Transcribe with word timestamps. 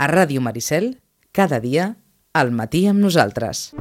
A 0.00 0.06
Ràdio 0.08 0.40
Maricel, 0.40 0.94
cada 1.28 1.58
dia, 1.60 1.90
al 2.32 2.54
matí 2.56 2.86
amb 2.88 3.02
nosaltres. 3.04 3.74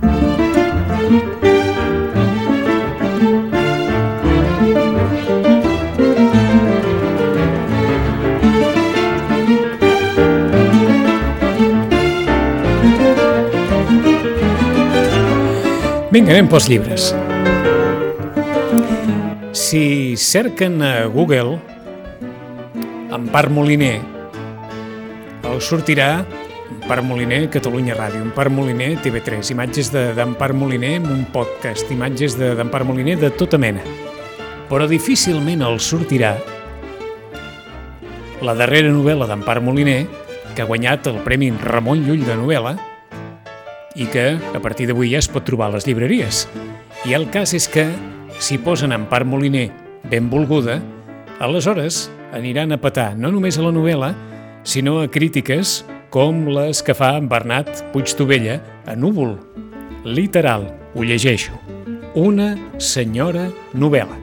Vinga, 16.12 16.36
anem 16.36 16.52
pels 16.52 16.67
llibres. 16.67 17.09
Si 19.55 20.17
cerquen 20.20 20.81
a 20.84 20.95
Google 21.08 21.62
Empar 23.08 23.48
Moliner, 23.48 24.19
els 25.54 25.66
sortirà 25.70 26.26
Empar 26.70 27.02
Moliner, 27.02 27.48
Catalunya 27.49 27.95
Ràdio, 27.98 28.21
Empar 28.21 28.49
Moliner, 28.53 28.91
TV3, 29.02 29.52
imatges 29.55 29.90
d'Empar 29.94 30.52
de, 30.53 30.57
Moliner 30.57 30.91
amb 30.99 31.09
un 31.13 31.23
podcast, 31.34 31.90
imatges 31.91 32.38
d'Empar 32.38 32.84
de, 32.84 32.88
Moliner 32.91 33.16
de 33.17 33.31
tota 33.34 33.57
mena. 33.62 33.81
Però 34.70 34.85
difícilment 34.90 35.63
els 35.66 35.88
sortirà 35.90 36.35
la 38.45 38.55
darrera 38.55 38.93
novel·la 38.93 39.27
d'Empar 39.30 39.57
Moliner, 39.66 40.04
que 40.54 40.62
ha 40.62 40.70
guanyat 40.70 41.09
el 41.09 41.20
Premi 41.26 41.49
Ramon 41.57 42.05
Llull 42.05 42.23
de 42.27 42.38
novel·la, 42.38 42.76
i 43.98 44.05
que 44.13 44.38
a 44.38 44.62
partir 44.62 44.88
d'avui 44.88 45.09
ja 45.12 45.20
es 45.20 45.27
pot 45.27 45.43
trobar 45.45 45.71
a 45.71 45.77
les 45.77 45.90
llibreries. 45.90 46.45
I 47.09 47.18
el 47.18 47.27
cas 47.34 47.55
és 47.57 47.68
que, 47.68 47.90
si 48.40 48.62
posen 48.62 48.93
en 48.93 49.09
part 49.09 49.27
Moliner 49.27 49.68
benvolguda, 50.09 50.77
aleshores 51.41 52.07
aniran 52.35 52.71
a 52.71 52.79
petar 52.79 53.16
no 53.18 53.34
només 53.34 53.57
a 53.57 53.66
la 53.66 53.73
novel·la, 53.73 54.13
sinó 54.63 54.99
a 55.02 55.08
crítiques 55.09 55.84
com 56.09 56.48
les 56.49 56.81
que 56.84 56.95
fa 56.98 57.16
en 57.18 57.30
Bernat 57.30 57.70
Puigtovella 57.94 58.59
a 58.85 58.95
Núvol. 58.95 59.38
Literal, 60.04 60.68
ho 60.96 61.04
llegeixo. 61.04 61.54
Una 62.16 62.55
senyora 62.77 63.49
novel·la. 63.74 64.18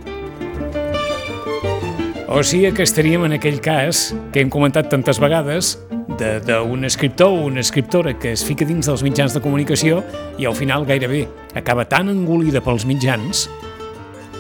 O 2.26 2.42
sigui 2.42 2.72
que 2.74 2.82
estaríem 2.82 3.22
en 3.24 3.36
aquell 3.36 3.60
cas 3.62 4.10
que 4.34 4.42
hem 4.42 4.50
comentat 4.50 4.90
tantes 4.90 5.20
vegades 5.22 5.76
d'un 6.18 6.84
escriptor 6.84 7.30
o 7.30 7.46
una 7.46 7.60
escriptora 7.60 8.16
que 8.18 8.32
es 8.32 8.42
fica 8.44 8.66
dins 8.66 8.88
dels 8.88 9.04
mitjans 9.04 9.34
de 9.36 9.42
comunicació 9.44 10.02
i 10.40 10.46
al 10.48 10.56
final 10.56 10.86
gairebé 10.88 11.26
acaba 11.54 11.84
tan 11.88 12.08
engolida 12.10 12.62
pels 12.64 12.86
mitjans 12.88 13.46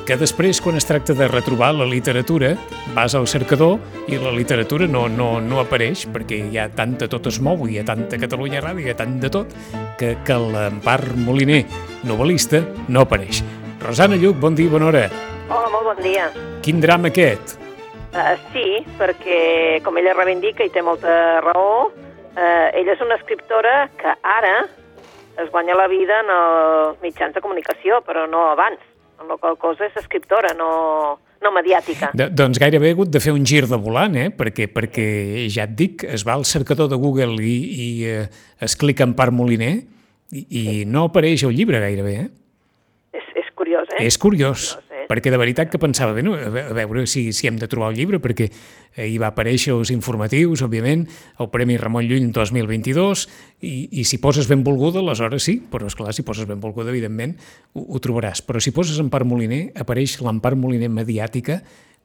que 0.06 0.14
després, 0.14 0.60
quan 0.62 0.76
es 0.78 0.86
tracta 0.86 1.16
de 1.18 1.26
retrobar 1.26 1.72
la 1.74 1.84
literatura, 1.84 2.52
vas 2.94 3.16
al 3.18 3.26
cercador 3.26 3.80
i 4.06 4.20
la 4.22 4.30
literatura 4.30 4.86
no, 4.86 5.08
no, 5.10 5.40
no 5.42 5.58
apareix 5.58 6.04
perquè 6.14 6.38
hi 6.46 6.60
ha 6.62 6.68
tanta 6.70 7.08
tot 7.10 7.26
es 7.26 7.40
mou, 7.42 7.66
hi 7.66 7.80
ha 7.80 7.84
tanta 7.88 8.20
Catalunya 8.22 8.62
Ràdio, 8.62 8.86
hi 8.86 8.94
ha 8.94 8.96
tant 9.00 9.18
de 9.18 9.32
tot, 9.34 9.50
que, 9.98 10.14
que 10.22 10.38
l'Empar 10.38 11.00
Moliner, 11.26 11.64
novel·lista, 12.06 12.62
no 12.86 13.02
apareix. 13.02 13.42
Rosana 13.82 14.14
Lluc, 14.22 14.38
bon 14.38 14.54
dia, 14.54 14.70
bona 14.70 14.92
hora. 14.92 15.04
Hola, 15.50 15.74
molt 15.74 15.90
bon 15.90 16.02
dia. 16.06 16.30
Quin 16.62 16.78
drama 16.82 17.10
aquest? 17.10 17.58
Uh, 18.14 18.38
sí, 18.54 18.66
perquè, 19.02 19.40
com 19.82 19.98
ella 19.98 20.14
reivindica 20.14 20.62
i 20.62 20.70
té 20.70 20.86
molta 20.86 21.40
raó, 21.42 21.88
uh, 21.90 22.66
ella 22.70 22.94
és 22.94 23.02
una 23.02 23.18
escriptora 23.18 23.88
que 23.98 24.14
ara 24.22 24.58
es 25.42 25.50
guanya 25.50 25.74
la 25.74 25.90
vida 25.90 26.22
en 26.22 26.36
els 26.36 27.02
mitjans 27.02 27.34
de 27.34 27.42
comunicació, 27.42 28.04
però 28.06 28.28
no 28.30 28.52
abans. 28.54 28.78
En 29.20 29.30
la 29.30 29.36
qual 29.40 29.56
cosa 29.60 29.86
és 29.86 29.96
escriptora, 29.96 30.52
no, 30.58 30.70
no 31.42 31.52
mediàtica. 31.54 32.10
De, 32.16 32.28
doncs 32.28 32.60
gairebé 32.62 32.90
he 32.90 32.96
hagut 32.96 33.12
de 33.12 33.22
fer 33.22 33.34
un 33.36 33.44
gir 33.48 33.64
de 33.70 33.78
volant, 33.80 34.16
eh? 34.20 34.28
perquè, 34.34 34.68
perquè 34.72 35.06
ja 35.52 35.64
et 35.64 35.76
dic, 35.78 36.04
es 36.04 36.26
va 36.26 36.36
al 36.36 36.46
cercador 36.48 36.90
de 36.92 37.00
Google 37.00 37.38
i, 37.40 37.56
i 37.86 37.88
eh, 38.08 38.24
es 38.60 38.76
clica 38.76 39.06
en 39.08 39.16
part 39.18 39.34
Moliner 39.34 39.74
i, 39.76 40.42
i 40.42 40.64
sí. 40.64 40.80
no 40.90 41.06
apareix 41.10 41.46
el 41.48 41.56
llibre 41.56 41.80
gairebé. 41.82 42.18
Eh? 42.26 43.20
És, 43.20 43.30
és 43.44 43.54
curiós, 43.56 43.88
eh? 43.96 44.04
És 44.06 44.20
curiós. 44.20 44.72
curiós 44.74 44.85
perquè 45.06 45.30
de 45.32 45.38
veritat 45.40 45.70
que 45.70 45.80
pensava, 45.80 46.14
bé, 46.16 46.24
no, 46.26 46.34
a 46.36 46.74
veure 46.76 47.06
si, 47.10 47.28
si 47.36 47.48
hem 47.48 47.58
de 47.60 47.68
trobar 47.70 47.92
el 47.92 47.98
llibre, 48.00 48.20
perquè 48.22 48.48
eh, 48.50 49.06
hi 49.06 49.16
va 49.22 49.30
aparèixer 49.30 49.74
els 49.74 49.92
informatius, 49.94 50.64
òbviament, 50.66 51.06
el 51.42 51.50
Premi 51.52 51.78
Ramon 51.80 52.06
Llull 52.08 52.28
2022, 52.34 53.26
i, 53.62 53.74
i 54.00 54.06
si 54.08 54.20
poses 54.22 54.50
benvolguda, 54.50 55.02
aleshores 55.02 55.46
sí, 55.46 55.58
però 55.70 55.88
és 55.90 55.96
clar, 55.98 56.14
si 56.16 56.26
poses 56.26 56.48
benvolguda, 56.48 56.90
evidentment, 56.94 57.36
ho, 57.74 57.86
ho 57.86 58.02
trobaràs. 58.02 58.42
Però 58.46 58.62
si 58.62 58.74
poses 58.76 58.98
Empar 59.02 59.24
Moliner, 59.28 59.68
apareix 59.78 60.18
l'Empar 60.24 60.56
Moliner 60.58 60.90
mediàtica 60.92 61.60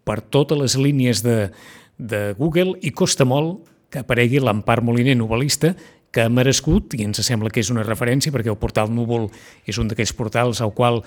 per 0.05 0.21
totes 0.33 0.59
les 0.59 0.77
línies 0.81 1.21
de, 1.25 1.49
de 1.97 2.31
Google 2.37 2.77
i 2.81 2.93
costa 2.93 3.27
molt 3.27 3.67
que 3.91 4.01
aparegui 4.05 4.39
l'Empar 4.39 4.79
Moliner 4.85 5.17
novel·lista 5.19 5.73
que 6.11 6.25
ha 6.25 6.31
merescut, 6.31 6.93
i 6.99 7.05
ens 7.07 7.21
sembla 7.23 7.49
que 7.53 7.61
és 7.63 7.71
una 7.71 7.85
referència, 7.87 8.33
perquè 8.35 8.51
el 8.51 8.59
portal 8.59 8.91
Núvol 8.91 9.29
és 9.67 9.79
un 9.79 9.87
d'aquells 9.87 10.11
portals 10.17 10.59
al 10.59 10.73
qual 10.75 10.99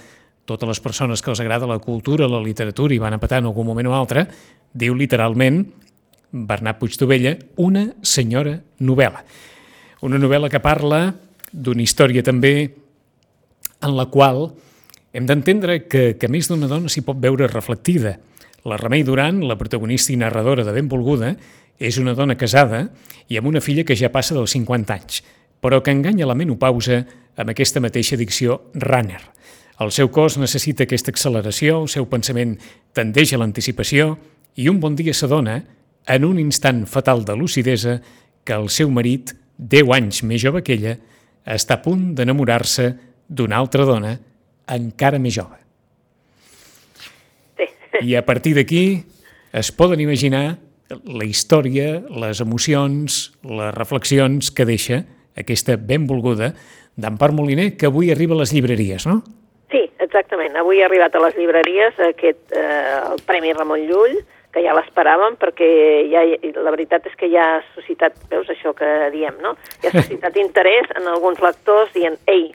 totes 0.45 0.69
les 0.69 0.81
persones 0.81 1.23
que 1.23 1.33
els 1.33 1.41
agrada 1.41 1.69
la 1.69 1.81
cultura, 1.81 2.29
la 2.29 2.43
literatura 2.43 2.95
i 2.95 3.01
van 3.01 3.17
a 3.17 3.21
petar 3.21 3.41
en 3.41 3.49
algun 3.49 3.67
moment 3.67 3.89
o 3.89 3.95
altre, 3.97 4.27
diu 4.73 4.95
literalment 4.95 5.63
Bernat 6.35 6.81
Puigtovella, 6.81 7.37
una 7.63 7.87
senyora 8.03 8.59
novel·la. 8.83 9.23
Una 10.05 10.19
novel·la 10.21 10.51
que 10.53 10.61
parla 10.61 11.07
d'una 11.53 11.85
història 11.85 12.25
també 12.27 12.55
en 13.85 13.95
la 13.97 14.07
qual 14.11 14.49
hem 15.15 15.27
d'entendre 15.29 15.85
que, 15.87 16.17
que 16.19 16.29
més 16.29 16.51
d'una 16.51 16.69
dona 16.69 16.91
s'hi 16.91 17.05
pot 17.07 17.21
veure 17.23 17.47
reflectida. 17.49 18.17
La 18.67 18.79
Remei 18.81 19.05
Duran, 19.07 19.45
la 19.47 19.57
protagonista 19.61 20.13
i 20.13 20.19
narradora 20.19 20.65
de 20.67 20.75
Benvolguda, 20.75 21.35
és 21.79 21.99
una 22.03 22.15
dona 22.19 22.37
casada 22.39 22.89
i 23.29 23.39
amb 23.39 23.49
una 23.51 23.63
filla 23.63 23.85
que 23.87 23.97
ja 23.99 24.11
passa 24.13 24.35
dels 24.35 24.55
50 24.57 24.95
anys, 24.95 25.23
però 25.63 25.81
que 25.83 25.95
enganya 25.95 26.27
la 26.27 26.37
menopausa 26.39 27.05
amb 27.37 27.55
aquesta 27.55 27.83
mateixa 27.83 28.19
dicció 28.19 28.61
runner. 28.75 29.23
El 29.83 29.91
seu 29.91 30.11
cos 30.15 30.37
necessita 30.39 30.85
aquesta 30.87 31.11
acceleració, 31.11 31.81
el 31.83 31.91
seu 31.91 32.07
pensament 32.07 32.55
tendeix 32.95 33.33
a 33.35 33.41
l'anticipació 33.41 34.13
i 34.55 34.69
un 34.71 34.79
bon 34.81 34.95
dia 34.95 35.15
s'adona, 35.15 35.59
en 36.07 36.27
un 36.29 36.39
instant 36.39 36.85
fatal 36.87 37.25
de 37.27 37.35
lucidesa, 37.35 37.99
que 38.45 38.55
el 38.55 38.69
seu 38.71 38.91
marit, 38.93 39.33
10 39.59 39.91
anys 39.97 40.23
més 40.23 40.43
jove 40.43 40.63
que 40.63 40.77
ella, 40.77 40.95
està 41.45 41.79
a 41.79 41.83
punt 41.83 42.13
d'enamorar-se 42.15 42.93
d'una 43.27 43.59
altra 43.59 43.87
dona 43.89 44.15
encara 44.71 45.19
més 45.19 45.35
jove. 45.35 45.59
Sí. 47.59 47.69
I 48.05 48.15
a 48.21 48.25
partir 48.27 48.55
d'aquí 48.55 48.85
es 49.55 49.73
poden 49.75 50.01
imaginar 50.01 50.59
la 51.05 51.27
història, 51.27 52.05
les 52.11 52.41
emocions, 52.45 53.33
les 53.43 53.75
reflexions 53.75 54.51
que 54.55 54.67
deixa 54.69 55.03
aquesta 55.35 55.77
benvolguda 55.81 56.53
d'Empar 56.95 57.33
Moliner, 57.35 57.73
que 57.75 57.89
avui 57.89 58.13
arriba 58.13 58.37
a 58.37 58.45
les 58.45 58.53
llibreries, 58.55 59.09
no? 59.11 59.23
Exactament. 60.15 60.55
Avui 60.55 60.79
ha 60.79 60.87
arribat 60.87 61.15
a 61.19 61.21
les 61.25 61.35
llibreries 61.35 61.97
aquest, 61.99 62.53
eh, 62.55 62.99
el 63.11 63.19
Premi 63.27 63.53
Ramon 63.53 63.81
Llull, 63.89 64.21
que 64.55 64.63
ja 64.63 64.75
l'esperàvem 64.77 65.35
perquè 65.43 65.67
ja, 66.07 66.21
la 66.63 66.71
veritat 66.71 67.09
és 67.11 67.17
que 67.19 67.27
ja 67.33 67.57
ha 67.57 67.63
suscitat, 67.75 68.15
veus 68.31 68.47
això 68.53 68.71
que 68.79 68.87
diem, 69.11 69.35
no? 69.43 69.57
Ja 69.83 69.91
ha 69.91 69.97
suscitat 70.05 70.39
interès 70.39 70.87
en 70.95 71.09
alguns 71.11 71.43
lectors 71.43 71.91
dient, 71.97 72.15
ei, 72.31 72.53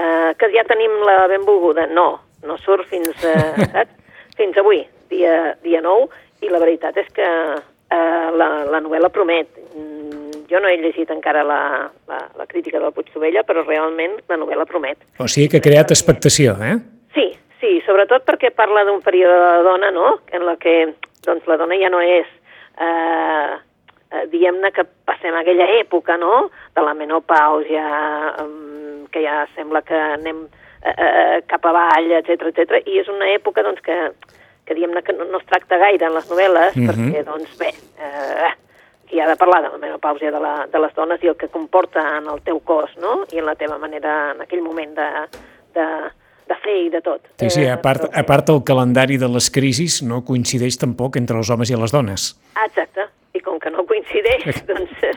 eh, 0.00 0.30
que 0.40 0.48
ja 0.54 0.64
tenim 0.64 0.94
la 1.04 1.26
benvolguda. 1.28 1.84
No, 1.92 2.06
no 2.48 2.56
surt 2.64 2.88
fins, 2.88 3.12
eh, 3.28 3.66
saps? 3.74 3.92
fins 4.38 4.56
avui, 4.56 4.80
dia, 5.12 5.52
dia 5.60 5.82
9, 5.84 6.08
i 6.40 6.48
la 6.48 6.62
veritat 6.64 6.96
és 6.96 7.12
que 7.12 7.28
eh, 7.28 8.30
la, 8.40 8.48
la 8.72 8.80
novel·la 8.80 9.12
promet. 9.12 9.52
Jo 10.48 10.64
no 10.64 10.72
he 10.72 10.80
llegit 10.80 11.12
encara 11.12 11.44
la, 11.44 11.60
la, 12.08 12.24
la 12.40 12.48
crítica 12.48 12.80
del 12.80 12.96
Puigtovella, 12.96 13.44
però 13.44 13.68
realment 13.68 14.16
la 14.32 14.40
novel·la 14.40 14.64
promet. 14.64 15.04
O 15.20 15.28
sigui 15.28 15.52
que 15.52 15.60
ha 15.60 15.68
creat 15.68 15.92
expectació, 15.92 16.56
eh? 16.56 16.80
Sí, 17.14 17.32
sí, 17.60 17.80
sobretot 17.86 18.24
perquè 18.28 18.52
parla 18.56 18.84
d'un 18.88 19.02
període 19.04 19.36
de 19.38 19.66
dona, 19.66 19.90
no?, 19.94 20.16
en 20.32 20.46
la 20.46 20.56
que 20.60 20.94
doncs, 21.26 21.46
la 21.46 21.58
dona 21.60 21.78
ja 21.78 21.90
no 21.92 22.00
és, 22.02 22.28
eh, 22.80 23.52
eh, 24.10 24.24
diguem-ne 24.32 24.72
que 24.72 24.86
passem 25.06 25.36
aquella 25.36 25.68
època, 25.78 26.16
no?, 26.18 26.48
de 26.74 26.84
la 26.84 26.94
menopàusia, 26.98 27.86
eh, 28.42 29.06
que 29.12 29.22
ja 29.24 29.42
sembla 29.54 29.82
que 29.86 29.98
anem 30.16 30.46
eh, 30.82 30.94
eh, 30.96 31.42
cap 31.46 31.68
avall, 31.68 32.10
etc 32.18 32.48
etc. 32.50 32.82
i 32.86 32.98
és 33.02 33.12
una 33.12 33.28
època, 33.34 33.62
doncs, 33.62 33.84
que, 33.84 33.98
que 34.66 34.74
diguem-ne 34.74 35.04
que 35.04 35.14
no, 35.16 35.28
no 35.28 35.38
es 35.42 35.46
tracta 35.46 35.78
gaire 35.78 36.08
en 36.08 36.16
les 36.16 36.28
novel·les, 36.30 36.76
mm 36.76 36.82
-hmm. 36.82 36.90
perquè, 36.90 37.24
doncs, 37.28 37.58
bé, 37.58 37.70
eh, 38.00 38.52
i 39.12 39.20
ha 39.20 39.28
de 39.28 39.36
parlar 39.36 39.62
de 39.62 39.68
la 39.68 39.78
menopàusia 39.78 40.30
de, 40.32 40.40
la, 40.40 40.66
de 40.72 40.78
les 40.80 40.94
dones 40.94 41.22
i 41.22 41.28
el 41.28 41.36
que 41.36 41.48
comporta 41.48 42.00
en 42.16 42.28
el 42.32 42.40
teu 42.42 42.60
cos, 42.60 42.96
no? 42.96 43.24
I 43.32 43.38
en 43.38 43.46
la 43.46 43.54
teva 43.54 43.76
manera, 43.78 44.32
en 44.32 44.40
aquell 44.40 44.62
moment 44.62 44.94
de, 44.96 45.08
de, 45.74 45.86
i 46.68 46.90
de 46.92 47.00
tot. 47.04 47.24
Sí, 47.40 47.50
sí, 47.50 47.64
a 47.66 47.76
eh, 47.76 47.80
part, 47.82 48.06
a 48.12 48.22
part 48.28 48.52
el 48.52 48.62
calendari 48.66 49.18
de 49.18 49.28
les 49.30 49.50
crisis 49.50 50.00
no 50.06 50.22
coincideix 50.26 50.78
tampoc 50.80 51.18
entre 51.20 51.38
els 51.40 51.50
homes 51.50 51.70
i 51.70 51.78
les 51.78 51.94
dones. 51.94 52.32
Exacte, 52.64 53.08
i 53.34 53.40
com 53.44 53.58
que 53.62 53.72
no 53.74 53.86
coincideix, 53.88 54.62
doncs 54.68 55.06
eh, 55.08 55.14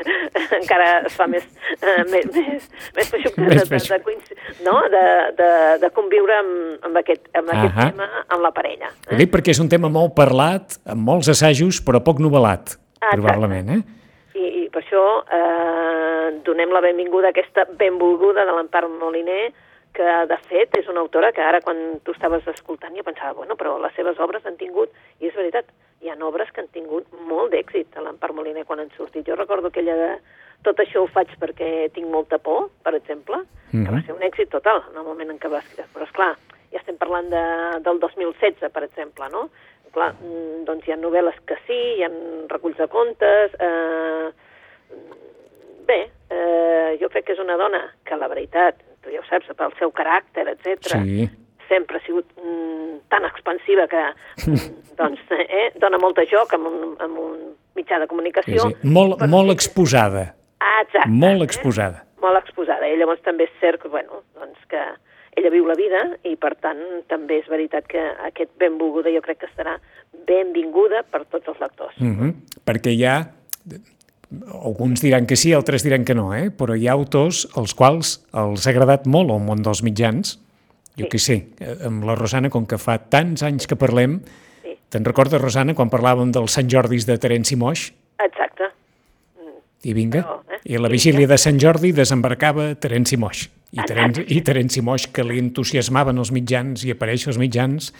encara 0.59 0.87
es 1.09 1.17
fa 1.17 1.27
més, 1.31 1.45
eh, 1.75 1.97
més, 2.11 2.29
més, 2.31 2.69
més 2.97 3.11
feixuc 3.11 3.37
de, 3.37 3.59
de, 3.59 3.81
de, 3.81 4.39
no? 4.65 4.77
de, 4.93 5.03
de, 5.41 5.51
de 5.83 5.91
conviure 5.95 6.39
amb, 6.39 6.55
amb 6.89 7.03
aquest, 7.03 7.29
amb 7.35 7.53
aquest 7.53 7.77
tema 7.81 8.09
amb 8.25 8.41
la 8.45 8.53
parella. 8.55 8.93
Eh? 9.05 9.13
Ho 9.13 9.19
dic 9.21 9.33
perquè 9.35 9.53
és 9.55 9.61
un 9.63 9.69
tema 9.71 9.91
molt 9.91 10.15
parlat, 10.17 10.79
amb 10.89 11.05
molts 11.11 11.29
assajos, 11.33 11.83
però 11.85 12.03
poc 12.05 12.23
novel·lat. 12.23 12.79
Exacte. 13.05 13.21
probablement, 13.21 13.69
eh? 13.69 13.81
I, 14.35 14.65
per 14.73 14.81
això 14.81 15.03
eh, 15.31 16.39
donem 16.45 16.73
la 16.73 16.81
benvinguda 16.83 17.29
a 17.29 17.33
aquesta 17.35 17.65
benvolguda 17.79 18.43
de 18.47 18.55
l'Empar 18.57 18.83
Moliner, 18.89 19.53
que 19.95 20.13
de 20.29 20.37
fet 20.49 20.77
és 20.79 20.87
una 20.91 21.01
autora 21.05 21.31
que 21.31 21.41
ara 21.41 21.61
quan 21.63 21.99
tu 22.03 22.13
estaves 22.15 22.47
escoltant 22.51 22.95
jo 22.97 23.03
pensava, 23.07 23.33
bueno, 23.39 23.55
però 23.55 23.77
les 23.81 23.95
seves 23.95 24.19
obres 24.19 24.45
han 24.45 24.57
tingut, 24.59 24.91
i 25.19 25.29
és 25.29 25.35
veritat, 25.35 25.71
hi 26.03 26.11
ha 26.11 26.17
obres 26.27 26.51
que 26.51 26.61
han 26.61 26.71
tingut 26.73 27.07
molt 27.29 27.53
d'èxit 27.53 27.95
a 27.97 28.03
l'Empar 28.05 28.33
Moliner 28.35 28.65
quan 28.65 28.83
han 28.83 28.91
sortit. 28.97 29.25
Jo 29.27 29.37
recordo 29.39 29.71
aquella 29.71 29.95
de 29.95 30.09
tot 30.65 30.79
això 30.81 31.03
ho 31.03 31.11
faig 31.11 31.31
perquè 31.41 31.69
tinc 31.93 32.09
molta 32.11 32.37
por, 32.37 32.69
per 32.83 32.95
exemple, 32.95 33.37
mm 33.37 33.71
-hmm. 33.71 33.85
que 33.85 33.95
va 33.95 34.01
ser 34.01 34.15
un 34.15 34.23
èxit 34.23 34.49
total 34.49 34.83
en 34.91 34.97
el 34.97 35.03
moment 35.03 35.31
en 35.31 35.39
què 35.39 35.49
va 35.49 35.59
escriure. 35.59 35.89
Però, 35.93 36.03
és 36.03 36.11
clar, 36.11 36.35
ja 36.71 36.79
estem 36.79 36.97
parlant 36.97 37.29
de, 37.29 37.45
del 37.79 37.99
2016, 37.99 38.71
per 38.71 38.83
exemple, 38.83 39.29
no? 39.29 39.49
Clar, 39.91 40.13
mm, 40.13 40.65
doncs 40.65 40.87
hi 40.87 40.91
ha 40.91 40.97
novel·les 40.97 41.37
que 41.45 41.55
sí, 41.67 41.79
hi 41.97 42.03
ha 42.03 42.11
reculls 42.49 42.77
de 42.77 42.87
contes... 42.87 43.51
Eh, 43.59 44.31
bé, 45.87 46.09
eh, 46.29 46.97
jo 46.99 47.09
crec 47.09 47.25
que 47.25 47.33
és 47.33 47.39
una 47.39 47.57
dona 47.57 47.93
que, 48.03 48.17
la 48.17 48.27
veritat, 48.27 48.75
tu 49.05 49.13
ja 49.13 49.21
ho 49.21 49.27
saps, 49.29 49.51
pel 49.57 49.73
seu 49.79 49.93
caràcter, 49.95 50.47
etc. 50.55 50.95
Sí. 50.97 51.29
sempre 51.65 51.97
ha 51.97 52.05
sigut 52.05 52.27
mm, 52.37 53.07
tan 53.09 53.25
expansiva 53.25 53.87
que 53.89 54.01
doncs, 54.99 55.21
eh, 55.33 55.71
dona 55.81 55.97
molt 56.01 56.19
de 56.19 56.27
joc 56.29 56.53
amb 56.53 56.69
un, 56.69 56.91
amb 57.01 57.21
un 57.21 57.39
mitjà 57.77 57.99
de 58.01 58.09
comunicació. 58.11 58.67
Sí, 58.67 58.75
sí. 58.81 58.91
Molt, 58.97 59.17
però 59.19 59.31
molt 59.31 59.53
exposada. 59.53 60.27
Ah, 60.59 60.83
exacte. 60.83 61.09
Molt 61.09 61.41
eh? 61.41 61.49
exposada. 61.49 62.03
Molt 62.21 62.39
exposada. 62.41 62.87
I 62.89 62.99
llavors 62.99 63.23
també 63.25 63.49
és 63.49 63.57
cert 63.61 63.81
que, 63.81 63.91
bueno, 63.91 64.21
doncs 64.37 64.61
que 64.71 64.83
ella 65.35 65.51
viu 65.51 65.65
la 65.67 65.75
vida 65.75 66.01
i, 66.23 66.35
per 66.39 66.53
tant, 66.63 66.81
també 67.11 67.41
és 67.41 67.49
veritat 67.51 67.87
que 67.91 68.01
aquest 68.29 68.53
benvolguda 68.61 69.11
jo 69.13 69.23
crec 69.25 69.41
que 69.41 69.49
estarà 69.49 69.75
benvinguda 70.29 71.03
per 71.11 71.25
tots 71.25 71.51
els 71.51 71.59
lectors. 71.59 71.97
Mm 71.99 72.15
-hmm. 72.15 72.61
Perquè 72.65 72.95
hi 72.95 73.03
ha... 73.05 73.17
Alguns 74.63 75.01
diran 75.01 75.25
que 75.25 75.35
sí, 75.35 75.53
altres 75.53 75.83
diran 75.83 76.03
que 76.05 76.15
no, 76.15 76.33
eh? 76.35 76.49
però 76.51 76.75
hi 76.77 76.87
ha 76.87 76.93
autors 76.93 77.47
als 77.55 77.73
quals 77.73 78.21
els 78.33 78.65
ha 78.67 78.71
agradat 78.73 79.05
molt 79.07 79.29
el 79.31 79.39
món 79.45 79.61
dels 79.63 79.83
mitjans. 79.83 80.39
Jo 80.97 81.05
Sí. 81.05 81.09
què 81.11 81.19
sé, 81.19 81.35
eh, 81.59 81.75
amb 81.85 82.03
la 82.07 82.15
Rosana, 82.15 82.49
com 82.49 82.65
que 82.65 82.77
fa 82.77 82.97
tants 82.97 83.43
anys 83.43 83.67
que 83.67 83.75
parlem, 83.75 84.21
Sí. 84.63 84.77
te'n 84.89 85.03
recordes, 85.05 85.41
Rosana, 85.41 85.73
quan 85.75 85.89
parlàvem 85.89 86.31
dels 86.31 86.51
Sant 86.51 86.69
Jordis 86.71 87.05
de 87.05 87.17
Terenci 87.17 87.55
Moix? 87.55 87.91
Exacte. 88.19 88.63
I 89.83 89.93
vinga, 89.93 90.23
Però, 90.23 90.39
eh? 90.49 90.59
i 90.73 90.77
la 90.81 90.89
vigília 90.89 91.27
de 91.27 91.37
Sant 91.37 91.59
Jordi 91.61 91.91
desembarcava 91.91 92.73
Terenci 92.75 93.17
Moix. 93.17 93.49
I. 93.71 93.81
Terenci, 93.85 94.23
i 94.29 94.41
Terenci 94.41 94.81
Moix, 94.81 95.05
que 95.11 95.23
li 95.23 95.37
entusiasmaven 95.37 96.17
els 96.17 96.31
mitjans 96.31 96.85
i 96.85 96.91
aparèixer 96.93 97.27
als 97.27 97.37
mitjans, 97.37 97.91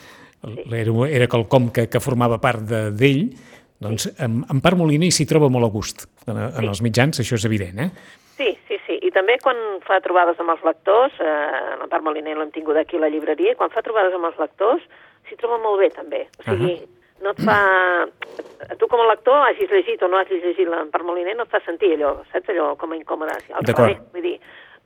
era, 0.71 0.93
era 1.09 1.27
quelcom 1.27 1.69
que, 1.73 1.87
que 1.89 1.99
formava 1.99 2.39
part 2.41 2.61
de- 2.69 2.91
d'ell, 2.91 3.35
doncs 3.79 4.07
en, 4.19 4.43
en 4.49 4.61
part 4.61 4.77
Moliner 4.77 5.11
s'hi 5.11 5.25
troba 5.25 5.49
molt 5.49 5.65
a 5.65 5.69
gust. 5.73 6.05
En, 6.27 6.37
en 6.37 6.51
Sí. 6.61 6.67
els 6.67 6.81
mitjans 6.81 7.19
això 7.19 7.35
és 7.35 7.45
evident, 7.45 7.79
eh? 7.79 7.89
Sí, 8.37 8.57
sí, 8.67 8.77
sí. 8.87 8.99
I 9.01 9.11
també 9.11 9.37
quan 9.43 9.55
fa 9.85 9.99
trobades 10.03 10.39
amb 10.39 10.49
els 10.51 10.63
lectors, 10.63 11.13
eh, 11.19 11.75
la 11.79 11.87
part 11.87 12.03
Moliner 12.03 12.35
l'hem 12.37 12.51
tingut 12.51 12.75
aquí 12.77 12.97
a 12.97 12.99
la 13.05 13.09
llibreria, 13.09 13.55
quan 13.55 13.69
fa 13.69 13.81
trobades 13.81 14.13
amb 14.13 14.25
els 14.25 14.37
lectors 14.39 14.81
s'hi 15.29 15.35
troba 15.37 15.57
molt 15.63 15.79
bé 15.79 15.89
també. 15.89 16.27
O 16.39 16.43
sigui, 16.43 16.75
no 17.23 17.31
et 17.31 17.39
fa... 17.45 17.59
Tu 18.79 18.87
com 18.87 18.99
a 18.99 19.07
lector, 19.07 19.39
hagis 19.47 19.69
llegit 19.71 20.01
o 20.03 20.07
no 20.11 20.17
hagis 20.19 20.43
llegit 20.43 20.67
la 20.67 20.83
part 20.91 21.05
Moliner, 21.05 21.35
no 21.37 21.43
et 21.45 21.49
fa 21.53 21.59
sentir 21.65 21.93
allò, 21.95 22.17
saps 22.31 22.49
allò 22.53 22.75
com 22.77 22.91
a 22.91 22.97
incòmode. 22.97 23.35
D'acord. 23.65 23.97
vull 24.13 24.21
dir, 24.23 24.35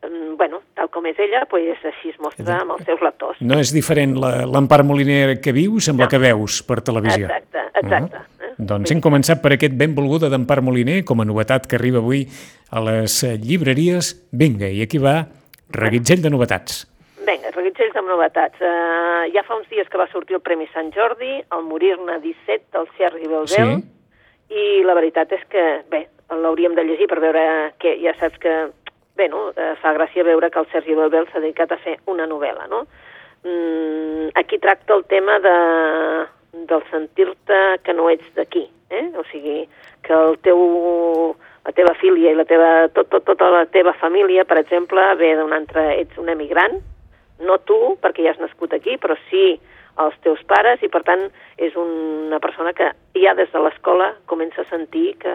mm, 0.06 0.36
bueno, 0.38 0.62
tal 0.76 0.90
com 0.90 1.06
és 1.10 1.18
ella, 1.20 1.46
pues, 1.50 1.78
així 1.84 2.10
es 2.14 2.20
mostra 2.20 2.62
amb 2.62 2.72
els 2.78 2.86
seus 2.86 3.02
lectors. 3.02 3.42
No 3.42 3.60
és 3.60 3.72
diferent 3.74 4.18
la- 4.18 4.46
l'Empar 4.46 4.84
Moliner 4.84 5.40
que 5.42 5.52
vius 5.52 5.90
amb 5.90 6.00
la 6.00 6.06
No. 6.06 6.10
que 6.10 6.18
veus 6.20 6.62
per 6.64 6.82
televisió. 6.82 7.26
Exacte, 7.26 7.60
exacte. 7.76 8.18
Uh 8.18 8.22
eh? 8.22 8.39
Doncs 8.60 8.92
hem 8.92 9.00
començat 9.00 9.40
per 9.40 9.54
aquest 9.56 9.76
benvolguda 9.80 10.28
d'Empar 10.28 10.60
Moliner, 10.60 11.06
com 11.08 11.22
a 11.24 11.26
novetat 11.28 11.64
que 11.70 11.78
arriba 11.78 12.02
avui 12.02 12.26
a 12.76 12.82
les 12.84 13.22
llibreries. 13.40 14.12
Vinga, 14.36 14.68
i 14.68 14.82
aquí 14.84 15.00
va 15.00 15.22
reguitzell 15.72 16.20
de 16.20 16.32
novetats. 16.34 16.82
Vinga, 17.24 17.54
reguitzells 17.56 17.96
amb 17.96 18.12
novetats. 18.12 18.60
Uh, 18.60 19.30
ja 19.32 19.46
fa 19.48 19.56
uns 19.56 19.70
dies 19.72 19.88
que 19.88 20.02
va 20.02 20.10
sortir 20.12 20.36
el 20.36 20.44
Premi 20.44 20.68
Sant 20.74 20.92
Jordi, 20.92 21.38
el 21.40 21.64
Morir-ne 21.70 22.18
17 22.20 22.76
del 22.76 22.90
Sergi 22.98 23.30
Belbel, 23.32 23.72
Sí. 23.80 24.58
i 24.60 24.84
la 24.84 24.96
veritat 24.98 25.32
és 25.32 25.46
que, 25.48 25.64
bé, 25.90 26.08
l'hauríem 26.30 26.76
de 26.76 26.84
llegir 26.84 27.08
per 27.08 27.22
veure 27.24 27.74
que 27.80 27.96
ja 28.04 28.12
saps 28.20 28.42
que, 28.44 28.56
bé, 29.16 29.30
no, 29.30 29.54
eh, 29.56 29.76
fa 29.82 29.94
gràcia 29.94 30.26
veure 30.26 30.50
que 30.50 30.60
el 30.60 30.68
Sergi 30.74 30.96
Belbel 30.96 31.30
s'ha 31.32 31.40
dedicat 31.40 31.72
a 31.72 31.78
fer 31.78 32.00
una 32.08 32.28
novel·la, 32.28 32.68
no? 32.68 32.88
Mm, 33.44 34.36
aquí 34.36 34.60
tracta 34.60 34.96
el 34.96 35.06
tema 35.06 35.40
de, 35.40 35.56
del 36.54 36.84
sentir-te 36.90 37.80
que 37.84 37.94
no 37.94 38.10
ets 38.10 38.26
d'aquí, 38.36 38.66
eh? 38.90 39.06
O 39.18 39.24
sigui, 39.32 39.64
que 40.06 40.14
el 40.14 40.38
teu, 40.46 40.62
la 41.66 41.74
teva 41.78 41.94
filia 42.00 42.34
i 42.34 42.38
la 42.38 42.48
teva, 42.50 42.88
tot, 42.96 43.10
tot, 43.12 43.26
tota 43.28 43.50
la 43.54 43.66
teva 43.70 43.94
família, 44.02 44.46
per 44.50 44.60
exemple, 44.62 45.04
ve 45.20 45.36
d'un 45.38 45.54
altre, 45.54 45.86
ets 46.02 46.18
un 46.22 46.32
emigrant, 46.34 46.80
no 47.46 47.60
tu, 47.68 47.78
perquè 48.02 48.26
ja 48.26 48.34
has 48.34 48.42
nascut 48.42 48.74
aquí, 48.76 48.98
però 48.98 49.16
sí 49.30 49.60
els 50.00 50.16
teus 50.24 50.42
pares, 50.48 50.82
i 50.84 50.90
per 50.92 51.04
tant 51.08 51.26
és 51.60 51.76
una 51.80 52.40
persona 52.40 52.74
que 52.74 52.92
ja 53.20 53.36
des 53.36 53.52
de 53.52 53.62
l'escola 53.62 54.14
comença 54.32 54.64
a 54.64 54.70
sentir 54.70 55.18
que, 55.20 55.34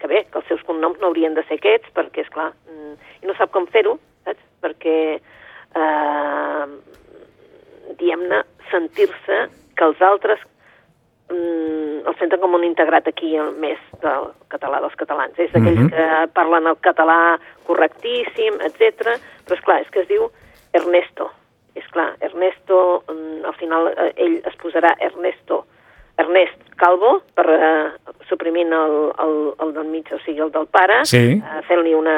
que 0.00 0.10
bé, 0.10 0.24
que 0.28 0.40
els 0.40 0.48
seus 0.52 0.62
cognoms 0.68 1.00
no 1.00 1.08
haurien 1.08 1.34
de 1.36 1.44
ser 1.48 1.58
aquests, 1.60 1.92
perquè, 1.96 2.26
és 2.26 2.32
clar, 2.32 2.50
i 3.20 3.28
no 3.28 3.36
sap 3.38 3.52
com 3.54 3.68
fer-ho, 3.72 3.96
saps? 4.28 4.44
Perquè, 4.60 4.98
eh, 5.80 6.64
diguem-ne, 7.96 8.42
sentir-se 8.70 9.46
que 9.80 9.88
els 9.88 10.02
altres 10.04 10.42
mm, 11.30 12.06
el 12.10 12.16
senten 12.18 12.40
com 12.42 12.54
un 12.58 12.64
integrat 12.66 13.08
aquí 13.08 13.32
el 13.38 13.52
més 13.62 13.80
del 14.02 14.30
català 14.52 14.80
dels 14.82 14.96
catalans. 15.00 15.36
És 15.38 15.52
d'aquells 15.54 15.80
Mhm. 15.86 15.90
que 15.94 16.28
parlen 16.34 16.66
el 16.66 16.76
català 16.84 17.38
correctíssim, 17.66 18.60
etc. 18.66 19.16
Però 19.46 19.56
és 19.56 19.64
clar, 19.64 19.80
és 19.80 19.90
que 19.90 20.00
es 20.00 20.08
diu 20.08 20.28
Ernesto. 20.72 21.30
És 21.74 21.86
clar, 21.94 22.16
Ernesto, 22.20 23.04
mm, 23.08 23.44
al 23.46 23.54
final 23.54 23.88
eh, 23.96 24.12
ell 24.16 24.42
es 24.44 24.56
posarà 24.58 24.94
Ernesto, 24.98 25.64
Ernest 26.20 26.70
Calvo, 26.80 27.18
per 27.36 27.44
eh, 27.50 28.14
suprimint 28.28 28.72
el, 28.72 28.94
el, 29.20 29.34
el 29.64 29.72
del 29.76 29.88
mig, 29.92 30.08
o 30.14 30.18
sigui, 30.24 30.40
el 30.40 30.52
del 30.54 30.66
pare, 30.72 31.02
Sí. 31.08 31.20
eh, 31.36 31.60
fent-li 31.68 31.92
una, 31.96 32.16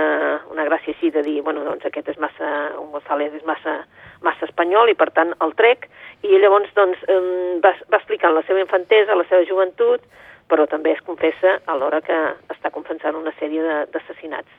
una 0.53 0.67
gràcia 0.69 0.95
així 0.95 1.11
de 1.15 1.23
dir, 1.27 1.41
bueno, 1.43 1.65
doncs 1.67 1.87
aquest 1.89 2.13
és 2.15 2.19
massa, 2.23 2.51
un 2.79 2.91
González 2.95 3.35
és 3.35 3.45
massa, 3.49 3.81
massa 4.23 4.47
espanyol 4.47 4.93
i 4.93 4.95
per 4.99 5.11
tant 5.17 5.35
el 5.43 5.55
trec, 5.59 5.89
i 6.23 6.39
llavors 6.39 6.71
doncs 6.77 7.01
em, 7.11 7.59
va, 7.65 7.75
va 7.91 7.99
explicant 7.99 8.35
la 8.37 8.45
seva 8.47 8.63
infantesa, 8.63 9.19
la 9.19 9.27
seva 9.31 9.43
joventut, 9.49 10.05
però 10.51 10.67
també 10.71 10.93
es 10.93 11.03
confessa 11.07 11.57
alhora 11.67 12.03
que 12.05 12.19
està 12.53 12.71
confessant 12.71 13.17
una 13.19 13.33
sèrie 13.41 13.63
d'assassinats. 13.91 14.51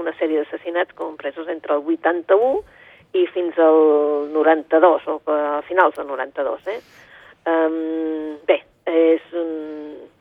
Una 0.00 0.12
sèrie 0.18 0.40
d'assassinats 0.40 0.94
compresos 0.98 1.48
entre 1.52 1.76
el 1.76 1.84
81 1.84 2.62
i 3.14 3.26
fins 3.34 3.58
al 3.62 4.30
92, 4.32 5.08
o 5.10 5.20
a 5.30 5.60
finals 5.68 5.94
del 5.98 6.08
92, 6.08 6.70
eh? 6.72 6.80
Um, 7.44 8.38
bé, 8.48 8.62
és, 8.90 9.24
un, 9.32 9.52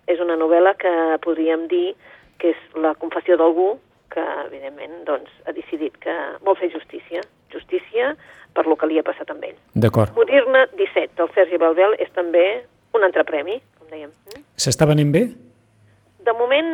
és 0.07 0.21
una 0.23 0.37
novel·la 0.39 0.75
que 0.79 0.93
podríem 1.23 1.67
dir 1.71 1.93
que 2.41 2.53
és 2.53 2.61
la 2.79 2.93
confessió 2.99 3.37
d'algú 3.39 3.73
que, 4.13 4.23
evidentment, 4.45 4.93
doncs, 5.07 5.31
ha 5.47 5.53
decidit 5.55 5.95
que 6.03 6.13
vol 6.45 6.57
fer 6.59 6.69
justícia. 6.73 7.23
Justícia 7.53 8.13
per 8.53 8.65
lo 8.69 8.77
que 8.77 8.89
li 8.89 8.99
ha 8.99 9.05
passat 9.05 9.29
amb 9.33 9.45
ell. 9.47 9.57
D'acord. 9.73 10.13
Morir-ne 10.17 10.67
17, 10.77 11.15
del 11.17 11.31
Sergi 11.33 11.59
Belbel, 11.61 11.95
és 12.01 12.11
també 12.13 12.45
un 12.93 13.05
altre 13.05 13.25
premi, 13.25 13.59
com 13.79 13.89
dèiem. 13.89 14.11
S'està 14.57 14.87
venent 14.89 15.13
bé? 15.13 15.23
De 16.23 16.33
moment, 16.37 16.69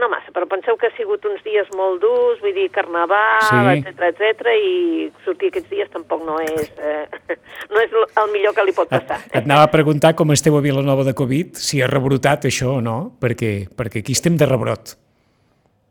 no 0.00 0.08
massa, 0.12 0.32
però 0.34 0.46
penseu 0.50 0.76
que 0.80 0.86
ha 0.88 0.94
sigut 0.96 1.24
uns 1.28 1.42
dies 1.44 1.68
molt 1.76 2.00
durs, 2.02 2.40
vull 2.42 2.54
dir, 2.54 2.68
carnaval, 2.70 3.40
Sí. 3.48 3.56
etc 3.80 4.10
etc 4.10 4.54
i 4.62 5.10
sortir 5.24 5.48
aquests 5.52 5.70
dies 5.70 5.90
tampoc 5.90 6.24
no 6.24 6.38
és, 6.40 6.70
eh, 6.78 7.06
no 7.72 7.80
és 7.80 7.90
el 8.22 8.32
millor 8.32 8.54
que 8.54 8.64
li 8.64 8.72
pot 8.76 8.90
Et, 8.92 9.00
passar. 9.00 9.20
et 9.32 9.42
anava 9.44 9.64
a 9.68 9.70
preguntar 9.72 10.14
com 10.16 10.30
esteu 10.32 10.56
a 10.56 10.60
Vilanova 10.64 11.04
de 11.04 11.14
Covid, 11.14 11.54
si 11.56 11.82
ha 11.82 11.86
rebrotat 11.90 12.44
això 12.48 12.76
o 12.78 12.80
no, 12.80 13.12
perquè, 13.20 13.68
perquè 13.76 14.00
aquí 14.04 14.12
estem 14.12 14.36
de 14.36 14.46
rebrot. 14.46 14.96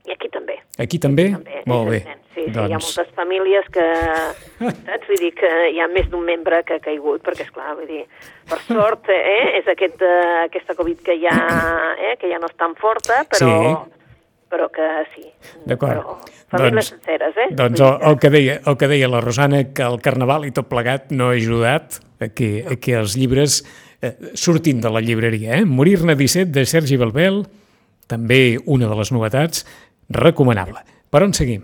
I 0.05 0.11
aquí 0.13 0.29
també. 0.29 0.59
Aquí 0.77 0.99
també? 0.99 1.31
també 1.31 1.63
Molt 1.65 1.89
bé. 1.89 2.03
Sí, 2.35 2.43
sí, 2.43 2.51
doncs, 2.51 2.67
hi 2.69 2.75
ha 2.75 2.79
moltes 2.83 3.11
famílies 3.15 3.67
que, 3.71 3.83
saps? 4.59 5.07
Vull 5.07 5.21
dir 5.23 5.31
que 5.37 5.51
hi 5.71 5.79
ha 5.79 5.87
més 5.87 6.09
d'un 6.11 6.25
membre 6.27 6.61
que 6.67 6.75
ha 6.77 6.83
caigut, 6.83 7.21
perquè, 7.23 7.45
és 7.47 7.51
clar, 7.55 7.73
vull 7.77 7.87
dir, 7.87 8.01
per 8.49 8.57
sort, 8.67 9.07
eh, 9.09 9.55
és 9.61 9.67
aquest, 9.71 10.01
eh, 10.03 10.45
aquesta 10.49 10.75
Covid 10.75 10.99
que 11.05 11.15
ja, 11.21 11.35
eh, 11.95 12.15
que 12.19 12.27
ja 12.31 12.39
no 12.41 12.49
és 12.51 12.57
tan 12.59 12.75
forta, 12.75 13.21
però, 13.31 13.47
Sí. 13.47 14.01
però 14.51 14.67
que 14.69 14.87
sí. 15.15 15.23
D'acord. 15.65 16.27
Famílies 16.51 16.75
Doncs- 16.75 16.89
senceres, 16.91 17.37
eh? 17.37 17.47
Doncs 17.55 17.79
el, 17.81 17.95
el, 18.11 18.17
que 18.19 18.29
deia, 18.29 18.57
el 18.67 18.77
que 18.77 18.87
deia 18.91 19.07
la 19.09 19.21
Rosana, 19.23 19.63
que 19.73 19.83
el 19.87 19.99
Carnaval 20.03 20.45
i 20.45 20.51
tot 20.51 20.67
plegat 20.69 21.09
no 21.11 21.29
ha 21.31 21.37
ajudat 21.39 22.01
a 22.21 22.27
que, 22.29 22.65
a 22.69 22.75
que 22.75 22.93
els 22.99 23.15
llibres 23.17 23.61
eh, 24.01 24.11
surtin 24.35 24.81
de 24.83 24.91
la 24.91 25.01
llibreria. 25.01 25.57
Eh? 25.57 25.65
Morir-ne 25.65 26.15
17, 26.15 26.51
de 26.51 26.65
Sergi 26.69 26.99
Belbel, 27.01 27.45
també 28.07 28.57
una 28.65 28.87
de 28.91 28.95
les 28.99 29.11
novetats, 29.15 29.65
recomanable. 30.09 30.83
Per 31.09 31.23
on 31.23 31.33
seguim? 31.33 31.63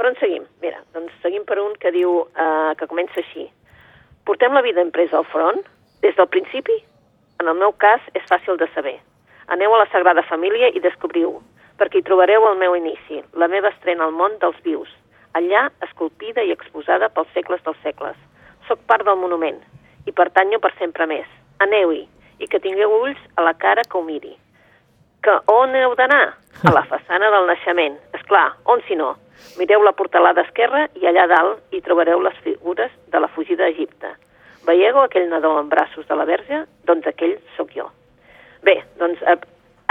Per 0.00 0.08
on 0.08 0.14
seguim? 0.16 0.46
Mira, 0.64 0.78
doncs 0.96 1.12
seguim 1.20 1.42
per 1.44 1.58
un 1.60 1.74
que 1.76 1.90
diu, 1.92 2.22
eh, 2.32 2.72
que 2.80 2.86
comença 2.88 3.18
així. 3.20 3.42
Portem 4.24 4.54
la 4.56 4.62
vida 4.64 4.80
impresa 4.80 5.18
al 5.18 5.26
front, 5.28 5.60
des 6.00 6.16
del 6.16 6.26
principi? 6.26 6.72
En 7.38 7.48
el 7.52 7.58
meu 7.58 7.72
cas 7.72 8.00
és 8.14 8.24
fàcil 8.30 8.56
de 8.56 8.66
saber. 8.72 8.94
Aneu 9.48 9.74
a 9.74 9.82
la 9.82 9.90
Sagrada 9.92 10.22
Família 10.22 10.72
i 10.72 10.80
descobriu. 10.80 11.42
perquè 11.80 11.98
hi 11.98 12.02
trobareu 12.02 12.46
el 12.46 12.58
meu 12.58 12.74
inici, 12.76 13.22
la 13.32 13.48
meva 13.48 13.68
estrena 13.68 14.04
al 14.04 14.12
món 14.12 14.34
dels 14.40 14.56
vius, 14.64 14.88
allà 15.32 15.70
esculpida 15.80 16.42
i 16.42 16.52
exposada 16.52 17.08
pels 17.08 17.28
segles 17.32 17.62
dels 17.64 17.78
segles. 17.82 18.16
Soc 18.68 18.78
part 18.86 19.04
del 19.04 19.16
monument 19.16 19.56
i 20.04 20.12
pertanyo 20.12 20.58
per 20.58 20.74
sempre 20.78 21.06
més. 21.06 21.26
Aneu-hi 21.58 22.06
i 22.38 22.46
que 22.46 22.60
tingueu 22.60 22.92
ulls 23.00 23.18
a 23.36 23.42
la 23.42 23.54
cara 23.54 23.82
que 23.84 23.96
ho 23.96 24.02
miri. 24.02 24.36
Que 25.22 25.38
on 25.46 25.74
heu 25.74 25.94
d'anar? 25.94 26.36
A 26.68 26.72
la 26.72 26.84
façana 26.92 27.30
del 27.30 27.46
naixement. 27.46 27.96
És 28.12 28.22
clar, 28.28 28.52
on 28.64 28.84
si 28.86 28.94
no? 28.94 29.16
Mireu 29.58 29.82
la 29.84 29.92
portalada 29.96 30.44
esquerra 30.46 30.86
i 31.00 31.06
allà 31.08 31.26
dalt 31.30 31.74
hi 31.74 31.80
trobareu 31.84 32.22
les 32.22 32.36
figures 32.44 32.92
de 33.12 33.20
la 33.20 33.28
fugida 33.28 33.66
a 33.66 33.72
Egipte. 33.72 34.12
Veieu 34.66 35.00
aquell 35.00 35.28
nadó 35.30 35.54
en 35.60 35.68
braços 35.68 36.06
de 36.08 36.16
la 36.16 36.26
verge? 36.28 36.64
Doncs 36.86 37.06
aquell 37.08 37.38
sóc 37.56 37.72
jo. 37.76 37.88
Bé, 38.62 38.76
doncs 39.00 39.22
eh, 39.24 39.36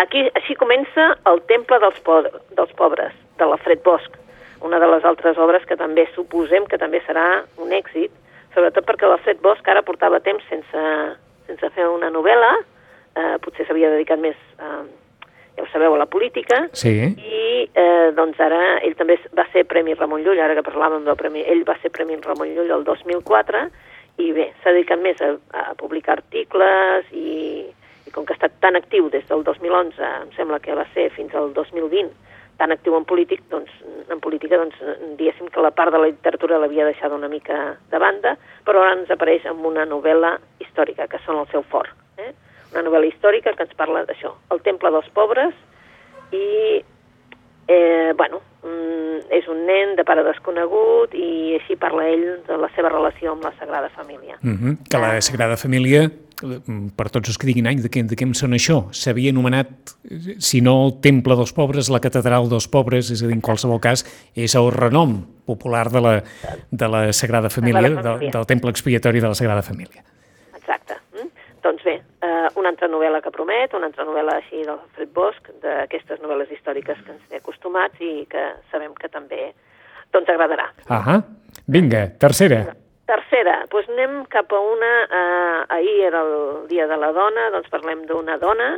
aquí 0.01 0.25
així 0.37 0.55
comença 0.55 1.11
el 1.31 1.41
Temple 1.49 1.79
dels, 1.81 1.99
po 2.05 2.21
dels 2.57 2.73
Pobres, 2.77 3.15
de 3.39 3.47
l'Alfred 3.49 3.81
Bosch, 3.85 4.17
una 4.61 4.79
de 4.79 4.89
les 4.91 5.05
altres 5.05 5.37
obres 5.37 5.65
que 5.65 5.77
també 5.79 6.05
suposem 6.13 6.67
que 6.69 6.77
també 6.77 7.01
serà 7.05 7.43
un 7.57 7.73
èxit, 7.75 8.11
sobretot 8.53 8.85
perquè 8.85 9.09
l'Alfred 9.09 9.41
Bosch 9.41 9.67
ara 9.71 9.85
portava 9.85 10.21
temps 10.23 10.45
sense, 10.51 10.85
sense 11.47 11.71
fer 11.75 11.87
una 11.89 12.11
novel·la, 12.13 12.51
eh, 13.15 13.35
potser 13.43 13.65
s'havia 13.65 13.91
dedicat 13.95 14.21
més, 14.21 14.37
eh, 14.59 14.83
ja 15.59 15.65
ho 15.65 15.71
sabeu, 15.73 15.95
a 15.95 15.99
la 15.99 16.07
política, 16.07 16.69
Sí. 16.71 16.95
i 17.19 17.69
eh, 17.75 18.11
doncs 18.15 18.39
ara 18.39 18.79
ell 18.79 18.95
també 18.95 19.19
va 19.35 19.45
ser 19.51 19.65
Premi 19.67 19.93
Ramon 19.93 20.23
Llull, 20.23 20.39
ara 20.39 20.55
que 20.55 20.63
parlàvem 20.63 21.03
del 21.03 21.19
Premi, 21.19 21.43
ell 21.43 21.65
va 21.67 21.75
ser 21.81 21.91
Premi 21.91 22.15
Ramon 22.15 22.55
Llull 22.55 22.71
el 22.71 22.85
2004, 22.87 23.67
i 24.19 24.31
bé, 24.35 24.49
s'ha 24.63 24.71
dedicat 24.71 24.99
més 24.99 25.19
a, 25.21 25.33
a 25.55 25.75
publicar 25.79 26.17
articles 26.17 27.11
i, 27.11 27.67
i 28.07 28.11
com 28.15 28.25
que 28.25 28.33
ha 28.33 28.39
estat 28.39 28.57
tan 28.63 28.79
actiu 28.79 29.09
des 29.11 29.27
del 29.27 29.43
2011, 29.43 29.99
em 30.23 30.33
sembla 30.37 30.59
que 30.63 30.75
va 30.75 30.87
ser 30.95 31.09
fins 31.15 31.35
al 31.35 31.53
2020, 31.53 32.11
tan 32.59 32.71
actiu 32.75 32.97
en 32.97 33.05
polític, 33.07 33.45
doncs, 33.51 33.71
en 34.11 34.19
política, 34.19 34.57
doncs, 34.59 34.75
diguéssim 35.15 35.47
que 35.47 35.63
la 35.63 35.71
part 35.71 35.95
de 35.95 36.01
la 36.01 36.09
literatura 36.11 36.59
l'havia 36.59 36.87
deixat 36.87 37.11
una 37.15 37.31
mica 37.31 37.77
de 37.91 37.99
banda, 38.03 38.35
però 38.67 38.83
ara 38.83 38.97
ens 38.97 39.11
apareix 39.15 39.47
amb 39.47 39.63
una 39.65 39.87
novel·la 39.87 40.37
històrica, 40.59 41.07
que 41.07 41.19
són 41.23 41.39
el 41.39 41.47
seu 41.53 41.63
fort. 41.71 41.98
Una 42.71 42.83
novel·la 42.85 43.09
històrica 43.09 43.55
que 43.57 43.65
ens 43.65 43.75
parla 43.77 44.05
d'això, 44.05 44.35
el 44.53 44.61
temple 44.61 44.91
dels 44.93 45.09
pobres, 45.15 45.53
i, 46.31 46.83
eh, 47.67 48.13
bueno, 48.17 48.41
mm, 48.63 49.31
és 49.33 49.47
un 49.47 49.65
nen 49.65 49.95
de 49.97 50.05
pare 50.05 50.23
desconegut 50.25 51.13
i 51.17 51.57
així 51.59 51.77
parla 51.79 52.07
ell 52.09 52.25
de 52.47 52.57
la 52.57 52.69
seva 52.75 52.89
relació 52.93 53.33
amb 53.33 53.45
la 53.45 53.53
Sagrada 53.59 53.89
Família. 53.89 54.37
Mm 54.41 54.55
-hmm. 54.55 54.77
Que 54.89 54.97
la 54.97 55.21
Sagrada 55.21 55.57
Família, 55.57 56.09
per 56.95 57.09
tots 57.09 57.29
els 57.29 57.37
que 57.37 57.47
diguin, 57.49 57.67
ai, 57.67 57.75
de 57.83 57.89
què, 57.91 58.03
de 58.07 58.15
què 58.15 58.23
em 58.23 58.33
sona 58.33 58.55
això? 58.55 58.87
S'havia 58.95 59.33
anomenat, 59.33 59.95
si 60.39 60.61
no 60.61 60.75
el 60.85 60.93
Temple 61.03 61.35
dels 61.35 61.51
Pobres, 61.53 61.89
la 61.91 61.99
Catedral 61.99 62.47
dels 62.51 62.67
Pobres, 62.71 63.11
és 63.11 63.23
a 63.23 63.27
dir, 63.27 63.35
en 63.35 63.41
qualsevol 63.41 63.81
cas, 63.83 64.05
és 64.35 64.55
el 64.55 64.71
renom 64.71 65.25
popular 65.45 65.89
de 65.91 66.01
la, 66.01 66.13
de 66.71 66.87
la 66.87 67.01
Sagrada 67.11 67.49
Família, 67.49 67.81
Sagrada 67.81 68.01
del, 68.01 68.13
Família. 68.13 68.31
del 68.37 68.45
Temple 68.45 68.69
Expiatori 68.69 69.19
de 69.19 69.27
la 69.27 69.35
Sagrada 69.35 69.61
Família. 69.61 70.03
Exacte. 70.55 70.98
Eh, 72.19 72.47
una 72.59 72.73
altra 72.73 72.89
novel·la 72.91 73.21
que 73.23 73.31
promet, 73.31 73.71
una 73.77 73.87
altra 73.87 74.03
novel·la 74.03 74.33
així 74.41 74.65
del 74.67 74.79
Fred 74.95 75.11
Bosch, 75.15 75.45
d'aquestes 75.63 76.19
novel·les 76.19 76.51
històriques 76.51 76.99
que 77.05 77.13
ens 77.15 77.29
té 77.31 77.39
acostumats 77.39 78.01
i 78.03 78.25
que 78.27 78.43
sabem 78.73 78.91
que 78.97 79.07
també 79.07 79.53
doncs 80.11 80.27
agradarà. 80.33 80.65
Ahà, 80.91 81.21
vinga, 81.71 82.09
tercera. 82.19 82.65
Tercera, 83.07 83.55
doncs 83.71 83.87
anem 83.93 84.19
cap 84.27 84.51
a 84.51 84.59
una... 84.59 84.91
Eh, 85.07 85.61
ahir 85.77 85.95
era 86.09 86.25
el 86.27 86.67
Dia 86.67 86.89
de 86.91 86.99
la 86.99 87.13
Dona, 87.15 87.47
doncs 87.55 87.71
parlem 87.71 88.03
d'una 88.09 88.35
dona, 88.41 88.73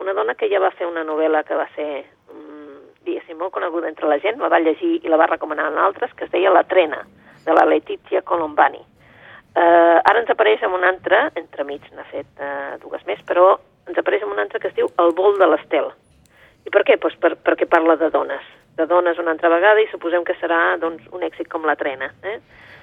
una 0.00 0.16
dona 0.16 0.34
que 0.34 0.48
ja 0.48 0.62
va 0.62 0.72
fer 0.72 0.88
una 0.88 1.04
novel·la 1.04 1.44
que 1.44 1.60
va 1.60 1.68
ser, 1.76 1.90
mm, 2.32 2.80
diguéssim, 3.04 3.36
molt 3.36 3.52
coneguda 3.52 3.92
entre 3.92 4.08
la 4.08 4.18
gent, 4.24 4.40
la 4.40 4.48
va 4.48 4.64
llegir 4.64 5.02
i 5.04 5.12
la 5.12 5.20
va 5.20 5.28
recomanar 5.28 5.68
a 5.68 5.84
altres, 5.84 6.16
que 6.16 6.24
es 6.24 6.32
deia 6.32 6.50
La 6.50 6.64
Trena, 6.64 7.04
de 7.44 7.54
la 7.54 7.68
Letizia 7.68 8.22
Colombani. 8.22 8.80
Eh, 9.56 9.98
ara 10.04 10.20
ens 10.20 10.30
apareix 10.32 10.62
amb 10.66 10.76
un 10.76 10.84
altre, 10.84 11.30
entremig 11.40 11.84
n'ha 11.96 12.04
fet 12.10 12.42
eh, 12.44 12.76
dues 12.82 13.04
més, 13.08 13.22
però 13.28 13.54
ens 13.88 13.96
apareix 13.96 14.26
amb 14.26 14.34
un 14.34 14.42
altre 14.42 14.60
que 14.60 14.68
es 14.68 14.76
diu 14.76 14.90
El 15.00 15.14
vol 15.16 15.38
de 15.40 15.48
l'Estel. 15.48 15.88
I 16.66 16.72
per 16.74 16.82
què? 16.84 16.98
Pues 17.00 17.16
per, 17.22 17.32
perquè 17.40 17.68
parla 17.70 17.96
de 17.96 18.10
dones. 18.12 18.44
De 18.76 18.84
dones 18.90 19.18
una 19.22 19.32
altra 19.32 19.48
vegada 19.48 19.80
i 19.80 19.88
suposem 19.88 20.26
que 20.26 20.36
serà 20.40 20.76
doncs, 20.82 21.06
un 21.16 21.24
èxit 21.24 21.48
com 21.48 21.64
La 21.64 21.76
Trena. 21.80 22.10
Eh? 22.26 22.36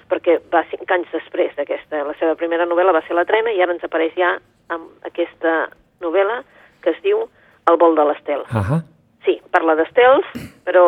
Perquè 0.10 0.40
va 0.54 0.64
cinc 0.72 0.90
anys 0.96 1.12
després 1.14 1.54
d'aquesta. 1.60 2.02
La 2.08 2.16
seva 2.18 2.34
primera 2.40 2.66
novel·la 2.66 2.96
va 2.96 3.04
ser 3.06 3.20
La 3.20 3.28
Trena 3.30 3.54
i 3.54 3.62
ara 3.62 3.76
ens 3.76 3.86
apareix 3.86 4.16
ja 4.18 4.34
amb 4.74 5.06
aquesta 5.06 5.68
novel·la 6.02 6.42
que 6.82 6.96
es 6.96 7.04
diu 7.06 7.28
El 7.70 7.78
vol 7.80 7.94
de 8.00 8.08
l'Estel. 8.08 8.48
Ahà, 8.50 8.82
Sí, 9.24 9.38
parla 9.56 9.76
d'estels, 9.80 10.28
però 10.68 10.84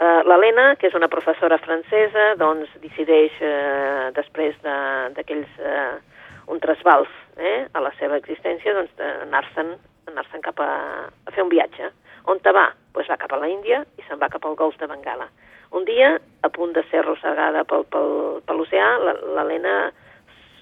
l'Helena, 0.00 0.74
que 0.76 0.88
és 0.88 0.94
una 0.94 1.08
professora 1.08 1.58
francesa, 1.58 2.34
doncs 2.40 2.68
decideix, 2.82 3.32
eh, 3.40 4.10
després 4.16 4.56
de- 4.62 5.10
d'aquells 5.14 5.48
eh, 5.58 5.98
un 6.48 6.58
trasbals 6.60 7.08
eh, 7.36 7.66
a 7.72 7.80
la 7.80 7.92
seva 7.98 8.16
existència, 8.16 8.74
doncs 8.74 8.90
d'anar-se'n 8.98 9.74
anar 10.10 10.24
cap 10.42 10.60
a, 10.60 10.70
a 11.26 11.30
fer 11.30 11.42
un 11.42 11.48
viatge. 11.48 11.90
On 12.26 12.38
te 12.40 12.52
va? 12.52 12.72
Pues 12.92 13.08
va 13.08 13.16
cap 13.16 13.32
a 13.32 13.38
la 13.40 13.48
Índia 13.48 13.84
i 13.98 14.02
se'n 14.08 14.18
va 14.18 14.28
cap 14.28 14.44
al 14.44 14.54
golf 14.56 14.76
de 14.78 14.86
Bengala. 14.86 15.28
Un 15.72 15.84
dia, 15.84 16.18
a 16.42 16.48
punt 16.48 16.72
de 16.72 16.82
ser 16.90 17.00
arrossegada 17.00 17.64
pel, 17.64 17.84
pel, 17.90 18.40
per 18.46 18.54
l'oceà, 18.56 18.98
l'Helena, 19.34 19.92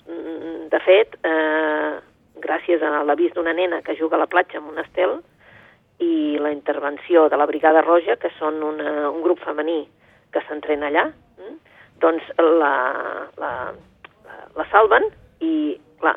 mm, 0.06 0.68
de 0.72 0.80
fet, 0.80 1.18
eh, 1.24 1.98
gràcies 2.42 2.82
a 2.82 3.02
l'avís 3.04 3.32
d'una 3.34 3.52
nena 3.52 3.82
que 3.82 3.96
juga 3.96 4.16
a 4.16 4.20
la 4.20 4.26
platja 4.26 4.58
amb 4.58 4.70
un 4.72 4.78
estel, 4.78 5.20
i 6.02 6.38
la 6.42 6.52
intervenció 6.52 7.28
de 7.30 7.38
la 7.38 7.47
Brigada 7.47 7.82
Roja, 7.85 8.16
que 8.18 8.32
són 8.38 8.62
una, 8.66 9.09
un 9.11 9.23
grup 9.23 9.42
femení 9.44 9.85
que 10.32 10.42
s'entrena 10.49 10.90
allà, 10.90 11.06
mm? 11.38 11.56
doncs 12.02 12.28
la, 12.40 12.75
la, 13.38 13.52
la, 14.26 14.37
la 14.59 14.68
salven 14.73 15.06
i, 15.44 15.78
clar, 16.02 16.16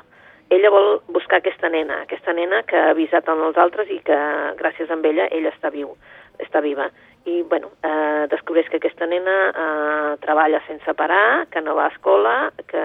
ella 0.54 0.72
vol 0.74 1.02
buscar 1.14 1.42
aquesta 1.42 1.70
nena, 1.70 2.02
aquesta 2.06 2.34
nena 2.34 2.62
que 2.70 2.78
ha 2.78 2.94
avisat 2.94 3.28
amb 3.30 3.48
els 3.48 3.58
altres 3.62 3.90
i 3.94 4.00
que 4.06 4.18
gràcies 4.60 4.92
a 4.92 4.98
ella 5.10 5.28
ella 5.32 5.52
està 5.54 5.72
viu, 5.74 5.96
està 6.40 6.62
viva. 6.62 6.90
I, 7.26 7.42
bueno, 7.50 7.72
eh, 7.82 8.26
descobreix 8.30 8.70
que 8.70 8.78
aquesta 8.78 9.08
nena 9.10 9.36
eh, 9.50 10.12
treballa 10.22 10.62
sense 10.68 10.94
parar, 10.94 11.48
que 11.50 11.62
no 11.62 11.74
va 11.74 11.88
a 11.88 11.94
escola, 11.94 12.36
que, 12.70 12.84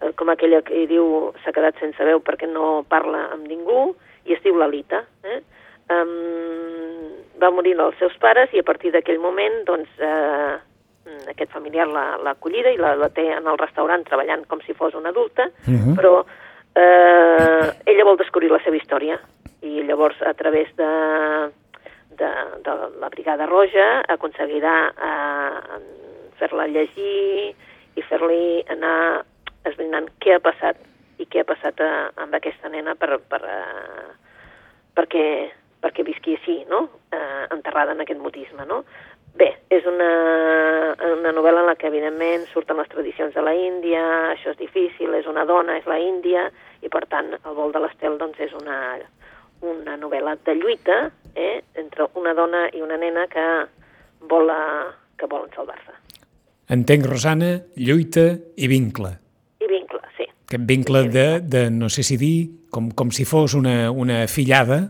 eh, 0.00 0.12
com 0.16 0.32
aquella 0.32 0.62
que 0.64 0.86
diu, 0.88 1.34
s'ha 1.44 1.52
quedat 1.52 1.76
sense 1.82 2.04
veu 2.08 2.22
perquè 2.24 2.48
no 2.48 2.86
parla 2.88 3.26
amb 3.34 3.44
ningú, 3.46 3.92
i 4.24 4.32
es 4.34 4.42
diu 4.42 4.56
Lalita. 4.56 5.04
Eh? 5.24 5.42
Um, 5.86 7.12
va 7.38 7.50
morir 7.54 7.76
els 7.78 7.94
seus 8.00 8.16
pares 8.18 8.50
i 8.56 8.58
a 8.58 8.64
partir 8.66 8.90
d'aquell 8.90 9.20
moment 9.22 9.60
doncs, 9.68 9.88
eh, 10.02 10.56
aquest 11.30 11.52
familiar 11.52 11.86
l'ha 11.86 12.32
acollida 12.32 12.72
i 12.74 12.78
la, 12.80 12.94
la 12.98 13.08
té 13.14 13.28
en 13.30 13.46
el 13.46 13.58
restaurant 13.60 14.02
treballant 14.08 14.42
com 14.50 14.60
si 14.66 14.74
fos 14.74 14.94
una 14.98 15.10
adulta, 15.14 15.46
Mhm. 15.68 15.94
però 15.94 16.24
eh, 16.74 17.70
ella 17.86 18.04
vol 18.04 18.16
descobrir 18.18 18.50
la 18.50 18.58
seva 18.64 18.76
història 18.76 19.20
i 19.62 19.82
llavors 19.86 20.20
a 20.22 20.34
través 20.34 20.74
de, 20.76 20.90
de, 22.18 22.30
de 22.64 22.74
la 23.00 23.08
Brigada 23.08 23.46
Roja 23.46 24.02
aconseguirà 24.08 24.74
eh, 24.90 25.78
fer-la 26.40 26.66
llegir 26.66 27.54
i 27.96 28.02
fer-li 28.02 28.64
anar 28.74 29.22
esbrinant 29.64 30.08
què 30.20 30.34
ha 30.36 30.40
passat 30.40 30.76
i 31.18 31.26
què 31.26 31.40
ha 31.40 31.48
passat 31.48 31.78
eh, 31.80 32.08
amb 32.16 32.34
aquesta 32.34 32.68
nena 32.68 32.94
per, 32.94 33.20
per, 33.28 33.40
eh, 33.44 34.10
perquè, 34.96 35.26
perquè 35.84 36.04
visqui 36.06 36.36
així, 36.36 36.62
no? 36.70 36.86
eh, 37.12 37.44
enterrada 37.54 37.92
en 37.92 38.02
aquest 38.04 38.20
mutisme. 38.20 38.66
No? 38.68 38.82
Bé, 39.36 39.50
és 39.68 39.84
una, 39.84 40.08
una 41.12 41.32
novel·la 41.36 41.60
en 41.60 41.68
la 41.68 41.74
que, 41.76 41.90
evidentment, 41.90 42.46
surten 42.52 42.78
les 42.80 42.88
tradicions 42.88 43.34
de 43.36 43.42
la 43.44 43.52
Índia, 43.52 44.02
això 44.32 44.54
és 44.54 44.60
difícil, 44.60 45.12
és 45.18 45.28
una 45.28 45.44
dona, 45.44 45.76
és 45.76 45.88
la 45.90 45.98
Índia, 46.00 46.46
i, 46.80 46.88
per 46.88 47.04
tant, 47.12 47.34
el 47.36 47.58
vol 47.58 47.74
de 47.74 47.82
l'estel 47.84 48.16
doncs, 48.20 48.40
és 48.40 48.54
una, 48.56 48.78
una 49.60 49.98
novel·la 50.00 50.38
de 50.46 50.56
lluita 50.56 51.10
eh, 51.34 51.60
entre 51.76 52.08
una 52.16 52.32
dona 52.36 52.66
i 52.72 52.80
una 52.80 52.96
nena 52.96 53.26
que, 53.28 53.46
vola, 54.30 54.58
que 55.20 55.28
volen 55.28 55.52
salvar-se. 55.54 55.92
entenc, 56.72 57.04
Rosana, 57.06 57.52
lluita 57.76 58.24
i 58.56 58.66
vincle. 58.72 59.12
I 59.60 59.68
vincle, 59.70 60.00
sí. 60.16 60.24
Aquest 60.48 60.64
vincle 60.66 61.04
de, 61.12 61.26
de 61.40 61.68
no 61.70 61.90
sé 61.92 62.02
si 62.02 62.16
dir, 62.16 62.66
com, 62.72 62.88
com 62.90 63.12
si 63.12 63.28
fos 63.28 63.54
una, 63.54 63.90
una 63.90 64.24
fillada, 64.26 64.80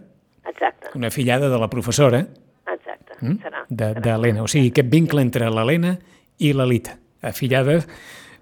una 0.96 1.10
fillada 1.10 1.48
de 1.52 1.58
la 1.60 1.68
professora, 1.70 2.24
exacte. 2.72 3.16
mm? 3.20 3.38
Serà. 3.42 3.64
l'Helena. 3.68 4.42
O 4.42 4.50
sigui, 4.50 4.72
aquest 4.72 4.90
vincle 4.92 5.22
entre 5.22 5.50
l'Helena 5.52 5.96
i 6.38 6.52
l'Elita, 6.52 6.96
afillada 7.22 7.80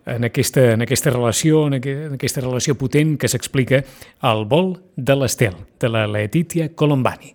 en 0.07 0.25
aquesta, 0.25 0.73
en 0.73 0.83
aquesta 0.85 1.11
relació, 1.11 1.67
en, 1.69 1.79
aqu 1.79 1.93
en 2.09 2.17
aquesta 2.19 2.43
relació 2.45 2.77
potent 2.81 3.17
que 3.21 3.31
s'explica 3.31 3.83
al 4.29 4.45
vol 4.49 4.75
de 4.97 5.17
l'Estel, 5.17 5.57
de 5.81 5.91
la 5.91 6.07
Letitia 6.07 6.71
Colombani. 6.77 7.33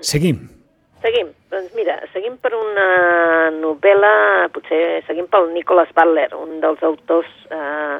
Seguim. 0.00 0.48
Seguim. 1.02 1.32
Doncs 1.52 1.74
mira, 1.76 1.98
seguim 2.14 2.38
per 2.40 2.54
una 2.56 3.50
novel·la, 3.52 4.48
potser 4.54 5.02
seguim 5.04 5.26
pel 5.28 5.50
Nicholas 5.52 5.90
Butler, 5.92 6.30
un 6.32 6.62
dels 6.62 6.80
autors, 6.86 7.28
eh, 7.52 7.98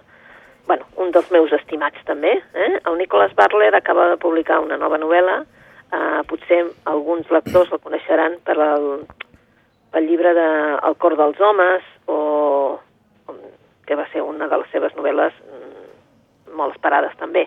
bueno, 0.70 0.86
un 0.96 1.12
dels 1.12 1.28
meus 1.34 1.52
estimats 1.52 2.00
també. 2.08 2.32
Eh? 2.54 2.70
El 2.80 2.96
Nicholas 2.96 3.34
Butler 3.36 3.74
acaba 3.76 4.08
de 4.08 4.16
publicar 4.16 4.62
una 4.64 4.78
nova 4.80 4.96
novel·la 4.96 5.42
Uh, 5.92 6.22
potser 6.24 6.62
alguns 6.88 7.28
lectors 7.28 7.72
el 7.72 7.80
coneixeran 7.84 8.38
per 8.46 8.56
el, 8.56 8.86
pel 9.92 10.06
llibre 10.08 10.32
de 10.32 10.48
El 10.88 10.96
cor 10.96 11.18
dels 11.20 11.40
homes, 11.40 11.84
o, 12.08 12.78
que 13.84 13.98
va 13.98 14.06
ser 14.12 14.22
una 14.24 14.48
de 14.48 14.58
les 14.62 14.70
seves 14.72 14.94
novel·les 14.96 15.36
mm, 15.44 16.54
molt 16.56 16.78
esperades 16.78 17.12
també. 17.20 17.44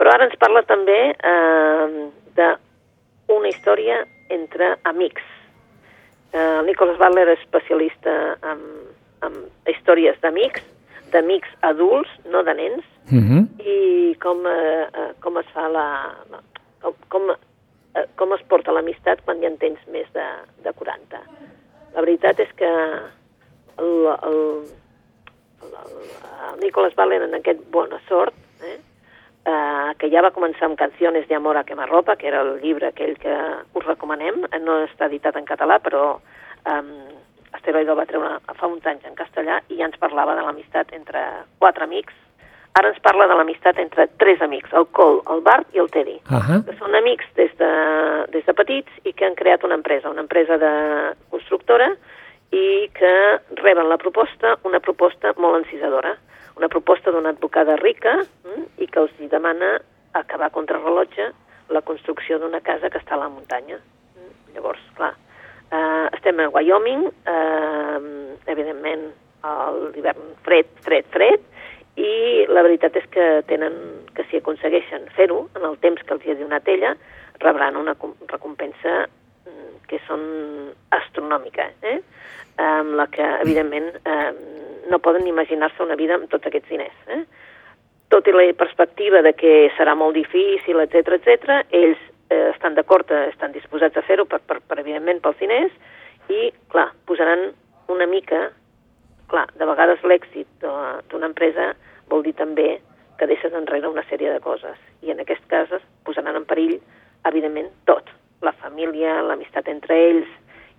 Però 0.00 0.14
ara 0.14 0.24
ens 0.24 0.38
parla 0.40 0.62
també 0.64 0.98
eh, 1.12 2.06
d'una 2.38 3.50
història 3.50 4.00
entre 4.32 4.72
amics. 4.88 5.26
Eh, 6.32 6.62
Nicholas 6.64 6.96
Butler 6.96 7.28
és 7.34 7.44
especialista 7.44 8.14
en, 8.54 8.64
en 9.28 9.36
històries 9.68 10.16
d'amics, 10.24 10.64
d'amics 11.12 11.52
adults, 11.74 12.16
no 12.32 12.40
de 12.48 12.56
nens, 12.56 12.88
Uh 13.10 13.18
-huh. 13.18 13.42
i 13.58 14.16
com, 14.22 14.46
eh, 14.46 14.86
eh, 14.94 15.12
com 15.20 15.36
es 15.38 15.46
fa 15.52 15.68
la... 15.68 16.14
la 16.30 16.38
com, 16.80 16.94
com, 17.08 17.22
eh, 17.94 18.06
com 18.16 18.34
es 18.36 18.44
porta 18.48 18.74
l'amistat 18.74 19.24
quan 19.26 19.40
ja 19.42 19.50
en 19.50 19.58
tens 19.60 19.80
més 19.94 20.08
de, 20.16 20.26
de 20.64 20.72
40. 20.78 21.22
La 21.94 22.04
veritat 22.04 22.40
és 22.40 22.52
que 22.56 22.70
el, 22.70 23.92
el, 24.28 24.38
el, 25.66 25.82
el 26.48 26.60
Nicolas 26.62 26.96
Valen 26.96 27.28
en 27.28 27.38
aquest 27.40 27.60
Bona 27.70 28.00
Sort, 28.08 28.36
eh, 28.64 28.78
eh, 29.46 29.90
que 29.98 30.10
ja 30.12 30.22
va 30.24 30.34
començar 30.34 30.68
amb 30.68 30.80
Canciones 30.80 31.28
de 31.28 31.36
amor 31.36 31.58
a 31.58 31.66
quemarropa, 31.68 32.16
que 32.16 32.28
era 32.30 32.42
el 32.46 32.58
llibre 32.62 32.88
aquell 32.88 33.18
que 33.20 33.36
us 33.74 33.88
recomanem, 33.88 34.44
eh, 34.50 34.62
no 34.62 34.82
està 34.86 35.10
editat 35.10 35.36
en 35.36 35.48
català, 35.48 35.80
però 35.82 36.06
eh, 36.66 36.80
Asteroide 37.52 37.92
el 37.92 37.98
va 37.98 38.08
treure 38.08 38.56
fa 38.58 38.68
uns 38.68 38.86
anys 38.88 39.04
en 39.04 39.16
castellà 39.18 39.60
i 39.68 39.76
ja 39.76 39.84
ens 39.84 39.98
parlava 40.00 40.34
de 40.38 40.44
l'amistat 40.46 40.92
entre 40.96 41.20
quatre 41.60 41.84
amics. 41.84 42.14
Ara 42.78 42.88
ens 42.88 43.00
parla 43.04 43.26
de 43.28 43.34
l'amistat 43.36 43.78
entre 43.78 44.06
tres 44.16 44.40
amics, 44.40 44.72
el 44.72 44.86
Cole, 44.96 45.20
el 45.30 45.42
Bart 45.44 45.68
i 45.74 45.78
el 45.78 45.90
Teddy 45.90 46.18
Uh 46.30 46.40
-huh. 46.40 46.64
que 46.64 46.76
són 46.78 46.94
amics 46.94 47.26
des 47.36 47.52
de, 47.58 47.72
des 48.32 48.44
de 48.46 48.54
petits 48.54 48.90
i 49.04 49.12
que 49.12 49.26
han 49.26 49.34
creat 49.34 49.64
una 49.64 49.74
empresa, 49.74 50.10
una 50.10 50.22
empresa 50.22 50.56
de 50.58 50.72
constructora 51.30 51.96
i 52.50 52.88
que 52.94 53.40
reben 53.56 53.88
la 53.88 53.96
proposta, 53.96 54.58
una 54.64 54.80
proposta 54.80 55.32
molt 55.36 55.56
encisadora, 55.64 56.16
una 56.56 56.68
proposta 56.68 57.10
d'una 57.10 57.30
advocada 57.30 57.76
rica 57.76 58.16
mm, 58.44 58.62
i 58.78 58.86
que 58.86 59.00
els 59.00 59.12
demana 59.30 59.80
acabar 60.12 60.50
contra 60.50 60.78
rellotge 60.78 61.32
la 61.68 61.80
construcció 61.80 62.38
d'una 62.38 62.60
casa 62.60 62.90
que 62.90 62.98
està 62.98 63.14
a 63.14 63.18
la 63.18 63.28
muntanya. 63.28 63.76
Mm, 64.16 64.54
Llavors, 64.54 64.80
clar, 64.94 65.14
eh, 65.70 66.08
estem 66.12 66.40
a 66.40 66.48
Wyoming, 66.48 67.06
eh, 67.26 68.36
evidentment 68.46 69.12
l'hivern 69.94 70.36
fred, 70.42 70.66
fred, 70.84 71.04
fred, 71.10 71.40
i 72.00 72.46
la 72.48 72.62
veritat 72.64 72.96
és 72.96 73.08
que 73.12 73.26
tenen 73.48 73.74
que 74.16 74.24
si 74.30 74.40
aconsegueixen 74.40 75.08
fer-ho 75.16 75.46
en 75.58 75.66
el 75.68 75.76
temps 75.84 76.02
que 76.02 76.14
els 76.16 76.24
hi 76.24 76.32
ha 76.32 76.38
donat 76.40 76.68
ella, 76.68 76.94
rebran 77.42 77.76
una 77.76 77.94
com- 78.00 78.16
recompensa 78.30 79.02
mm, 79.04 79.82
que 79.90 80.00
són 80.06 80.22
astronòmica, 80.96 81.68
eh? 81.82 81.98
amb 82.62 82.96
la 82.96 83.06
que, 83.12 83.24
evidentment, 83.42 83.88
eh, 84.04 84.32
no 84.90 84.98
poden 85.00 85.26
imaginar-se 85.26 85.82
una 85.82 85.96
vida 85.96 86.16
amb 86.16 86.28
tots 86.30 86.48
aquests 86.48 86.68
diners. 86.68 86.96
Eh? 87.08 87.22
Tot 88.12 88.28
i 88.28 88.34
la 88.36 88.44
perspectiva 88.58 89.22
de 89.24 89.32
que 89.32 89.70
serà 89.76 89.94
molt 89.96 90.16
difícil, 90.16 90.80
etc 90.84 91.16
etc, 91.16 91.60
ells 91.72 92.00
eh, 92.28 92.50
estan 92.52 92.76
d'acord, 92.76 93.10
eh, 93.10 93.28
estan 93.32 93.52
disposats 93.56 93.96
a 93.96 94.04
fer-ho, 94.08 94.26
per, 94.28 94.40
per, 94.46 94.60
per, 94.60 94.80
evidentment, 94.80 95.22
pels 95.24 95.40
diners, 95.40 95.72
i, 96.28 96.50
clar, 96.72 96.90
posaran 97.08 97.50
una 97.92 98.06
mica 98.06 98.50
clar, 99.32 99.48
de 99.58 99.68
vegades 99.68 100.04
l'èxit 100.06 100.48
d'una 100.62 101.30
empresa 101.30 101.72
vol 102.12 102.24
dir 102.26 102.34
també 102.38 102.76
que 103.18 103.28
deixes 103.30 103.54
enrere 103.54 103.88
una 103.88 104.04
sèrie 104.08 104.32
de 104.32 104.40
coses. 104.44 104.78
I 105.02 105.12
en 105.14 105.22
aquest 105.22 105.44
cas 105.50 105.70
es 105.72 105.84
posaran 106.06 106.38
en 106.38 106.46
perill, 106.48 106.78
evidentment, 107.28 107.70
tot. 107.88 108.08
La 108.42 108.54
família, 108.64 109.20
l'amistat 109.22 109.68
entre 109.70 109.98
ells. 110.08 110.30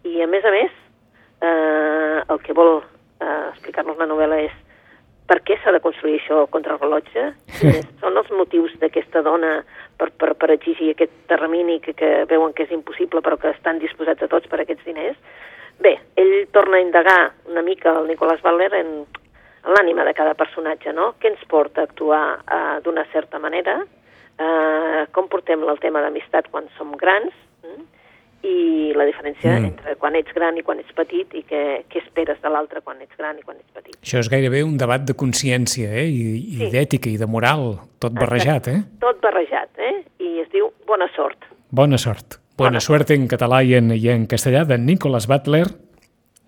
I, 0.03 0.19
a 0.21 0.27
més 0.27 0.43
a 0.45 0.51
més, 0.51 0.73
eh, 1.39 2.19
el 2.27 2.41
que 2.43 2.55
vol 2.57 2.81
eh, 2.81 3.47
explicar-nos 3.53 3.99
la 4.01 4.09
novel·la 4.09 4.41
és 4.43 4.59
per 5.29 5.39
què 5.47 5.55
s'ha 5.61 5.71
de 5.71 5.79
construir 5.83 6.17
això 6.19 6.43
contra 6.51 6.75
el 6.75 6.81
rellotge? 6.81 7.29
Quins 7.61 7.87
són 8.01 8.19
els 8.19 8.31
motius 8.35 8.73
d'aquesta 8.81 9.23
dona 9.23 9.53
per, 9.97 10.09
per, 10.19 10.33
per 10.39 10.51
exigir 10.51 10.91
aquest 10.91 11.13
termini 11.31 11.79
que, 11.83 11.95
que 11.95 12.11
veuen 12.29 12.51
que 12.53 12.67
és 12.67 12.75
impossible 12.75 13.23
però 13.23 13.39
que 13.39 13.53
estan 13.55 13.79
disposats 13.79 14.25
a 14.25 14.29
tots 14.31 14.51
per 14.51 14.59
aquests 14.61 14.83
diners? 14.89 15.15
Bé, 15.83 15.97
ell 16.15 16.47
torna 16.55 16.77
a 16.79 16.81
indagar 16.85 17.33
una 17.49 17.61
mica 17.61 17.91
el 17.99 18.07
Nicolás 18.07 18.41
Butler 18.41 18.71
en, 18.79 18.91
en 19.03 19.73
l'ànima 19.75 20.05
de 20.07 20.13
cada 20.15 20.33
personatge, 20.39 20.93
no? 20.95 21.13
Què 21.19 21.33
ens 21.33 21.43
porta 21.51 21.83
a 21.83 21.89
actuar 21.89 22.23
eh, 22.39 22.77
d'una 22.85 23.03
certa 23.11 23.39
manera? 23.43 23.81
Eh, 24.39 25.01
com 25.13 25.27
portem 25.29 25.61
el 25.67 25.79
tema 25.83 26.01
d'amistat 26.01 26.47
quan 26.53 26.69
som 26.77 26.93
grans? 26.97 27.35
Mm? 27.67 27.83
I 28.43 28.55
la 28.99 29.05
diferència 29.07 29.53
Mm. 29.53 29.59
mm. 29.61 29.65
entre 29.71 29.95
quan 29.99 30.15
ets 30.19 30.33
gran 30.35 30.57
i 30.59 30.63
quan 30.67 30.79
ets 30.79 30.91
petit 30.95 31.31
i 31.35 31.43
què, 31.47 31.61
què 31.87 32.01
esperes 32.03 32.39
de 32.43 32.49
l'altre 32.51 32.81
quan 32.83 32.99
ets 33.03 33.15
gran 33.19 33.37
i 33.39 33.43
quan 33.43 33.55
ets 33.59 33.71
petit. 33.75 33.95
Això 34.03 34.19
és 34.19 34.29
gairebé 34.31 34.63
un 34.63 34.77
debat 34.77 35.03
de 35.07 35.13
consciència, 35.15 35.87
eh? 35.91 36.07
I, 36.07 36.23
i 36.39 36.57
Sí. 36.63 36.69
d'ètica 36.73 37.09
i 37.11 37.17
de 37.17 37.27
moral, 37.27 37.77
tot 37.99 38.11
barrejat, 38.15 38.67
eh? 38.67 38.79
Tot 38.99 39.19
barrejat, 39.23 39.69
eh? 39.79 40.03
I 40.19 40.39
es 40.43 40.49
diu 40.51 40.71
Bona 40.87 41.07
sort. 41.15 41.39
Bona 41.71 41.97
sort. 41.97 42.39
Bona 42.53 42.77
suerte 42.85 43.15
en 43.17 43.23
català 43.25 43.63
i 43.65 43.71
en, 43.73 43.87
i 43.97 44.11
en 44.13 44.27
castellà 44.29 44.61
de 44.69 44.75
Nicholas 44.77 45.25
Butler, 45.25 45.63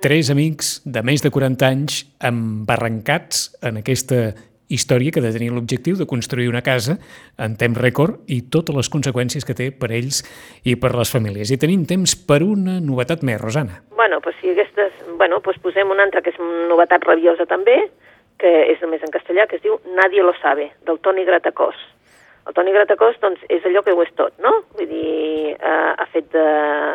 tres 0.06 0.28
amics 0.30 0.76
de 0.86 1.02
més 1.02 1.24
de 1.26 1.32
40 1.34 1.66
anys 1.66 2.04
embarrancats 2.30 3.48
en 3.66 3.80
aquesta 3.82 4.36
història 4.70 5.10
que 5.10 5.18
ha 5.18 5.26
de 5.26 5.32
tenir 5.34 5.50
l'objectiu 5.56 5.98
de 5.98 6.06
construir 6.06 6.46
una 6.52 6.62
casa 6.62 7.00
en 7.42 7.56
temps 7.58 7.82
rècord 7.82 8.22
i 8.30 8.44
totes 8.54 8.78
les 8.78 8.92
conseqüències 8.94 9.50
que 9.50 9.58
té 9.58 9.72
per 9.74 9.90
ells 9.98 10.22
i 10.62 10.78
per 10.78 10.94
les 10.94 11.10
famílies. 11.10 11.50
I 11.50 11.58
tenim 11.58 11.88
temps 11.90 12.14
per 12.30 12.44
una 12.46 12.78
novetat 12.86 13.26
més, 13.26 13.42
Rosana. 13.42 13.82
Bueno, 13.98 14.22
pues 14.22 14.38
si 14.42 14.54
aquestes... 14.54 14.94
Bueno, 15.18 15.42
pues 15.42 15.58
posem 15.64 15.90
una 15.90 16.06
altra 16.06 16.22
que 16.22 16.30
és 16.30 16.38
una 16.38 16.70
novetat 16.70 17.02
rabiosa 17.10 17.50
també, 17.50 17.82
que 18.38 18.54
és 18.70 18.82
només 18.86 19.02
en 19.02 19.10
castellà, 19.10 19.50
que 19.50 19.58
es 19.58 19.66
diu 19.66 19.82
Nadie 19.98 20.22
lo 20.22 20.38
sabe, 20.38 20.70
del 20.86 21.02
Toni 21.02 21.26
Gratacós. 21.26 21.82
El 22.46 22.54
Toni 22.54 22.72
Gratacós, 22.76 23.16
doncs, 23.24 23.42
és 23.50 23.64
allò 23.66 23.82
que 23.82 23.94
ho 23.96 24.02
és 24.04 24.12
tot, 24.20 24.36
no? 24.44 24.52
Vull 24.78 24.90
dir, 24.90 25.56
eh, 25.56 25.94
ha 25.98 26.06
fet 26.14 26.28
de 26.34 26.46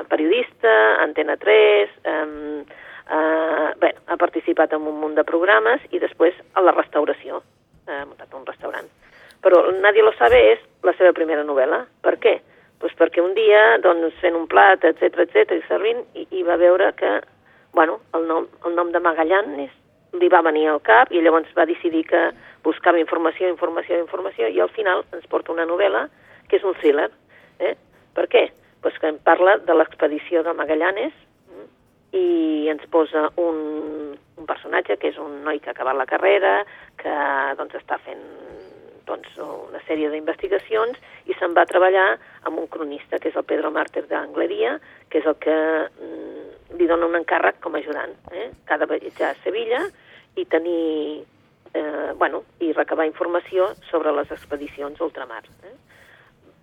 periodista, 0.09 0.75
Antena 1.03 1.37
3, 1.37 1.91
eh, 2.05 2.63
eh, 3.11 3.73
bé, 3.83 3.91
ha 4.07 4.17
participat 4.17 4.73
en 4.73 4.87
un 4.87 5.01
munt 5.01 5.17
de 5.19 5.25
programes 5.25 5.83
i 5.91 5.99
després 5.99 6.39
a 6.55 6.63
la 6.63 6.77
restauració, 6.77 7.43
eh, 7.89 7.99
ha 7.99 8.07
muntat 8.07 8.33
un 8.35 8.47
restaurant. 8.47 8.87
Però 9.43 9.65
Nadie 9.81 10.03
lo 10.07 10.13
sabe 10.13 10.39
és 10.53 10.63
la 10.85 10.95
seva 10.95 11.13
primera 11.13 11.43
novel·la. 11.43 11.85
Per 12.01 12.17
què? 12.23 12.41
Pues 12.79 12.95
perquè 12.95 13.21
un 13.21 13.35
dia, 13.35 13.79
doncs, 13.83 14.15
fent 14.21 14.37
un 14.37 14.47
plat, 14.47 14.85
etc 14.85 15.27
etc 15.27 15.59
i 15.59 15.67
servint, 15.67 16.05
i 16.15 16.43
va 16.45 16.57
veure 16.57 16.93
que, 16.95 17.21
bueno, 17.73 18.01
el 18.15 18.27
nom, 18.29 18.47
el 18.65 18.75
nom 18.75 18.93
de 18.93 19.01
Magallanes 19.01 19.71
li 20.19 20.29
va 20.29 20.43
venir 20.43 20.67
al 20.69 20.81
cap 20.83 21.13
i 21.13 21.23
llavors 21.23 21.51
va 21.57 21.69
decidir 21.69 22.05
que 22.09 22.23
buscava 22.65 23.01
informació, 23.01 23.49
informació, 23.49 23.99
informació 24.01 24.49
i 24.49 24.61
al 24.61 24.73
final 24.75 25.05
ens 25.15 25.27
porta 25.31 25.53
una 25.53 25.67
novel·la 25.69 26.07
que 26.49 26.59
és 26.59 26.67
un 26.67 26.75
thriller. 26.81 27.09
Eh? 27.61 27.77
Per 28.17 28.27
què? 28.33 28.49
Pues 28.83 28.97
que 28.99 29.11
em 29.13 29.21
parla 29.23 29.59
de 29.63 29.77
l'expedició 29.77 30.43
de 30.43 30.55
Magallanes 30.57 31.13
mm, 31.15 31.69
i 32.19 32.69
ens 32.73 32.87
posa 32.91 33.29
un, 33.39 34.17
un 34.41 34.49
personatge 34.49 34.99
que 34.99 35.13
és 35.13 35.21
un 35.21 35.43
noi 35.47 35.61
que 35.61 35.71
ha 35.71 35.77
acabat 35.77 35.99
la 35.99 36.09
carrera, 36.11 36.61
que 36.99 37.15
doncs, 37.61 37.77
està 37.79 38.01
fent 38.03 38.25
doncs, 39.07 39.31
una 39.39 39.81
sèrie 39.87 40.11
d'investigacions 40.11 40.99
i 41.31 41.37
se'n 41.39 41.55
va 41.57 41.67
treballar 41.69 42.15
amb 42.49 42.59
un 42.59 42.69
cronista, 42.71 43.19
que 43.19 43.31
és 43.31 43.39
el 43.39 43.47
Pedro 43.47 43.71
Mártir 43.75 44.07
d'Angleria, 44.11 44.79
que 45.11 45.23
és 45.23 45.27
el 45.27 45.37
que 45.43 45.57
mm, 45.57 46.40
li 46.81 46.89
dona 46.89 47.07
un 47.11 47.19
encàrrec 47.21 47.61
com 47.61 47.77
a 47.77 47.83
ajudant. 47.83 48.17
Eh? 48.33 48.49
Cada 48.69 48.89
viatjar 48.89 49.35
a 49.35 49.39
Sevilla 49.45 49.83
i 50.41 50.47
tenir, 50.49 51.25
eh, 51.75 52.13
bueno, 52.17 52.43
i 52.61 52.73
recabar 52.73 53.07
informació 53.07 53.75
sobre 53.91 54.13
les 54.17 54.31
expedicions 54.33 55.01
ultramar. 55.01 55.45
Eh? 55.65 55.77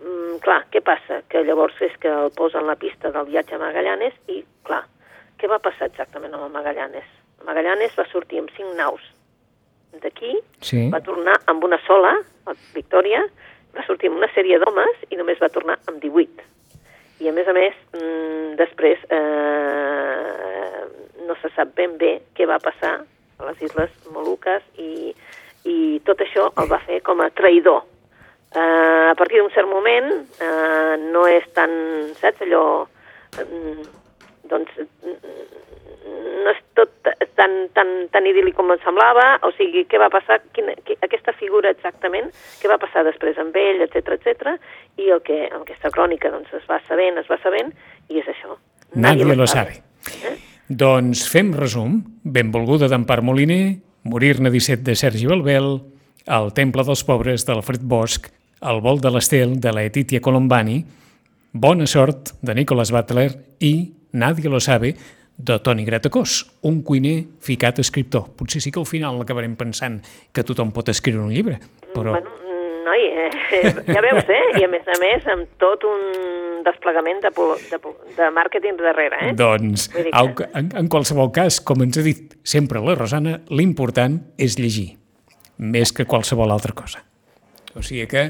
Mm, 0.01 0.37
clar, 0.45 0.63
què 0.73 0.81
passa? 0.85 1.21
Que 1.29 1.43
llavors 1.45 1.77
és 1.81 1.95
que 2.01 2.09
el 2.09 2.31
posen 2.35 2.67
la 2.67 2.75
pista 2.77 3.11
del 3.13 3.29
viatge 3.29 3.55
a 3.55 3.61
Magallanes 3.61 4.13
i, 4.29 4.43
clar, 4.67 4.83
què 5.37 5.49
va 5.49 5.61
passar 5.61 5.89
exactament 5.89 6.33
amb 6.33 6.49
el 6.49 6.53
Magallanes? 6.53 7.07
Magallanes 7.45 7.95
va 7.97 8.05
sortir 8.11 8.41
amb 8.41 8.51
cinc 8.57 8.75
naus 8.77 9.01
d'aquí, 10.01 10.35
Sí. 10.61 10.89
va 10.93 11.01
tornar 11.01 11.39
amb 11.47 11.63
una 11.63 11.79
sola, 11.85 12.13
la 12.45 12.53
Victòria, 12.73 13.23
va 13.75 13.85
sortir 13.85 14.09
amb 14.09 14.17
una 14.17 14.29
sèrie 14.33 14.59
d'homes 14.59 15.05
i 15.09 15.15
només 15.15 15.39
va 15.41 15.49
tornar 15.49 15.79
amb 15.87 16.01
18. 16.01 16.43
I 17.19 17.29
a 17.29 17.33
més 17.33 17.47
a 17.49 17.53
més, 17.57 17.77
mm, 17.97 18.55
després 18.59 19.01
eh, 19.09 20.81
no 21.25 21.35
se 21.41 21.49
sap 21.55 21.73
ben 21.77 21.97
bé 21.97 22.11
què 22.37 22.45
va 22.49 22.59
passar 22.61 22.99
a 23.01 23.47
les 23.49 23.61
Isles 23.65 23.93
Moluques 24.13 24.63
i, 24.77 25.13
i 25.65 25.77
tot 26.05 26.21
això 26.21 26.49
el 26.61 26.69
va 26.69 26.81
fer 26.85 27.01
com 27.05 27.21
a 27.21 27.31
traïdor. 27.33 27.81
Eh, 28.53 29.07
a 29.11 29.15
partir 29.17 29.41
d'un 29.41 29.51
cert 29.55 29.69
moment 29.69 30.11
eh, 30.13 30.93
no 31.09 31.25
és 31.29 31.47
tan, 31.57 31.73
saps, 32.21 32.45
allò... 32.45 32.63
mm, 33.43 33.87
doncs 34.47 34.77
mm, 34.79 35.17
no 36.45 36.53
és 36.53 36.61
tot 36.77 37.09
tan, 37.37 37.53
tan, 37.77 37.91
tan 38.11 38.25
idíl·lic 38.27 38.55
com 38.57 38.71
em 38.73 38.79
semblava, 38.83 39.27
o 39.45 39.51
sigui, 39.55 39.85
què 39.89 39.99
va 40.01 40.09
passar, 40.13 40.39
quina, 40.55 40.73
qui, 40.85 40.97
aquesta 41.05 41.33
figura 41.37 41.71
exactament, 41.73 42.31
què 42.61 42.71
va 42.71 42.79
passar 42.81 43.05
després 43.07 43.37
amb 43.41 43.55
ell, 43.61 43.83
etc 43.85 44.15
etc. 44.17 44.55
i 44.97 45.11
el 45.13 45.21
que, 45.25 45.43
amb 45.51 45.61
aquesta 45.61 45.93
crònica 45.93 46.31
doncs, 46.33 46.53
es 46.57 46.65
va 46.69 46.81
sabent, 46.87 47.21
es 47.21 47.29
va 47.29 47.39
sabent, 47.43 47.73
i 48.09 48.21
és 48.23 48.29
això. 48.33 48.57
Nadie 48.97 49.27
lo 49.37 49.47
sabe. 49.47 49.81
Eh? 50.25 50.35
Doncs 50.67 51.27
fem 51.31 51.53
resum. 51.55 51.99
Benvolguda 52.23 52.89
d'Empar 52.91 53.21
Moliner, 53.23 53.77
Morir-ne 54.07 54.51
17 54.51 54.83
de 54.87 54.95
Sergi 54.95 55.27
Balbel, 55.29 55.77
El 56.27 56.49
temple 56.51 56.83
dels 56.83 57.05
pobres 57.07 57.45
d'Alfred 57.47 57.83
Bosch, 57.87 58.31
El 58.59 58.81
vol 58.81 58.97
de 58.99 59.11
l'estel 59.13 59.59
de 59.61 59.71
la 59.71 59.85
Etitia 59.87 60.19
Colombani, 60.23 60.81
Bona 61.53 61.85
sort 61.87 62.33
de 62.41 62.55
Nicholas 62.57 62.91
Butler 62.91 63.29
i 63.63 63.93
Nadie 64.11 64.49
lo 64.49 64.59
sabe 64.59 64.95
de 65.37 65.59
Toni 65.61 65.85
Gratacós, 65.85 66.47
un 66.65 66.81
cuiner 66.81 67.23
ficat 67.45 67.77
escriptor. 67.79 68.25
Potser 68.35 68.61
sí 68.63 68.71
que 68.73 68.79
al 68.81 68.87
final 68.89 69.19
l'acabarem 69.19 69.53
pensant 69.55 69.99
que 70.33 70.43
tothom 70.43 70.71
pot 70.73 70.89
escriure 70.89 71.21
un 71.23 71.31
llibre, 71.33 71.59
però... 71.93 72.15
Bueno, 72.17 72.33
noi, 72.87 73.03
eh, 73.13 73.73
ja 73.85 74.01
veus, 74.01 74.25
eh? 74.33 74.43
I 74.61 74.65
a 74.65 74.69
més 74.71 74.87
a 74.89 74.97
més 75.03 75.27
amb 75.29 75.49
tot 75.61 75.83
un 75.85 76.63
desplegament 76.65 77.21
de, 77.23 77.29
de, 77.69 77.79
de 78.17 78.29
màrqueting 78.33 78.79
darrere, 78.81 79.19
eh? 79.29 79.33
Doncs, 79.37 79.89
que- 79.93 80.49
en, 80.57 80.71
en 80.75 80.87
qualsevol 80.91 81.29
cas, 81.35 81.61
com 81.61 81.83
ens 81.85 81.99
ha 82.01 82.05
dit 82.05 82.33
sempre 82.43 82.81
la 82.83 82.95
Rosana, 82.97 83.37
l'important 83.53 84.17
és 84.41 84.57
llegir, 84.59 84.95
més 85.57 85.93
que 85.93 86.05
qualsevol 86.09 86.51
altra 86.51 86.73
cosa. 86.73 87.03
O 87.77 87.83
sigui 87.85 88.07
que 88.09 88.23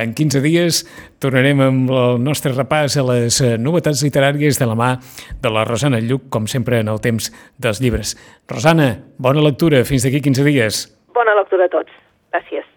en 0.00 0.14
15 0.16 0.40
dies 0.40 0.80
tornarem 1.20 1.60
amb 1.60 1.92
el 1.92 2.20
nostre 2.24 2.54
repàs 2.54 2.96
a 2.96 3.04
les 3.04 3.40
eh, 3.44 3.54
novetats 3.60 4.00
literàries 4.06 4.58
de 4.60 4.68
la 4.70 4.78
mà 4.78 4.94
de 5.44 5.52
la 5.52 5.66
Rosana 5.68 6.00
Lluc, 6.00 6.30
com 6.32 6.48
sempre 6.48 6.80
en 6.80 6.88
el 6.88 7.02
temps 7.04 7.28
dels 7.60 7.82
llibres. 7.84 8.16
Rosana, 8.48 8.94
bona 9.18 9.44
lectura, 9.44 9.84
fins 9.84 10.08
d'aquí 10.08 10.24
15 10.24 10.48
dies. 10.48 10.86
Bona 11.14 11.36
lectura 11.36 11.68
a 11.68 11.74
tots. 11.76 11.92
Gràcies. 12.32 12.73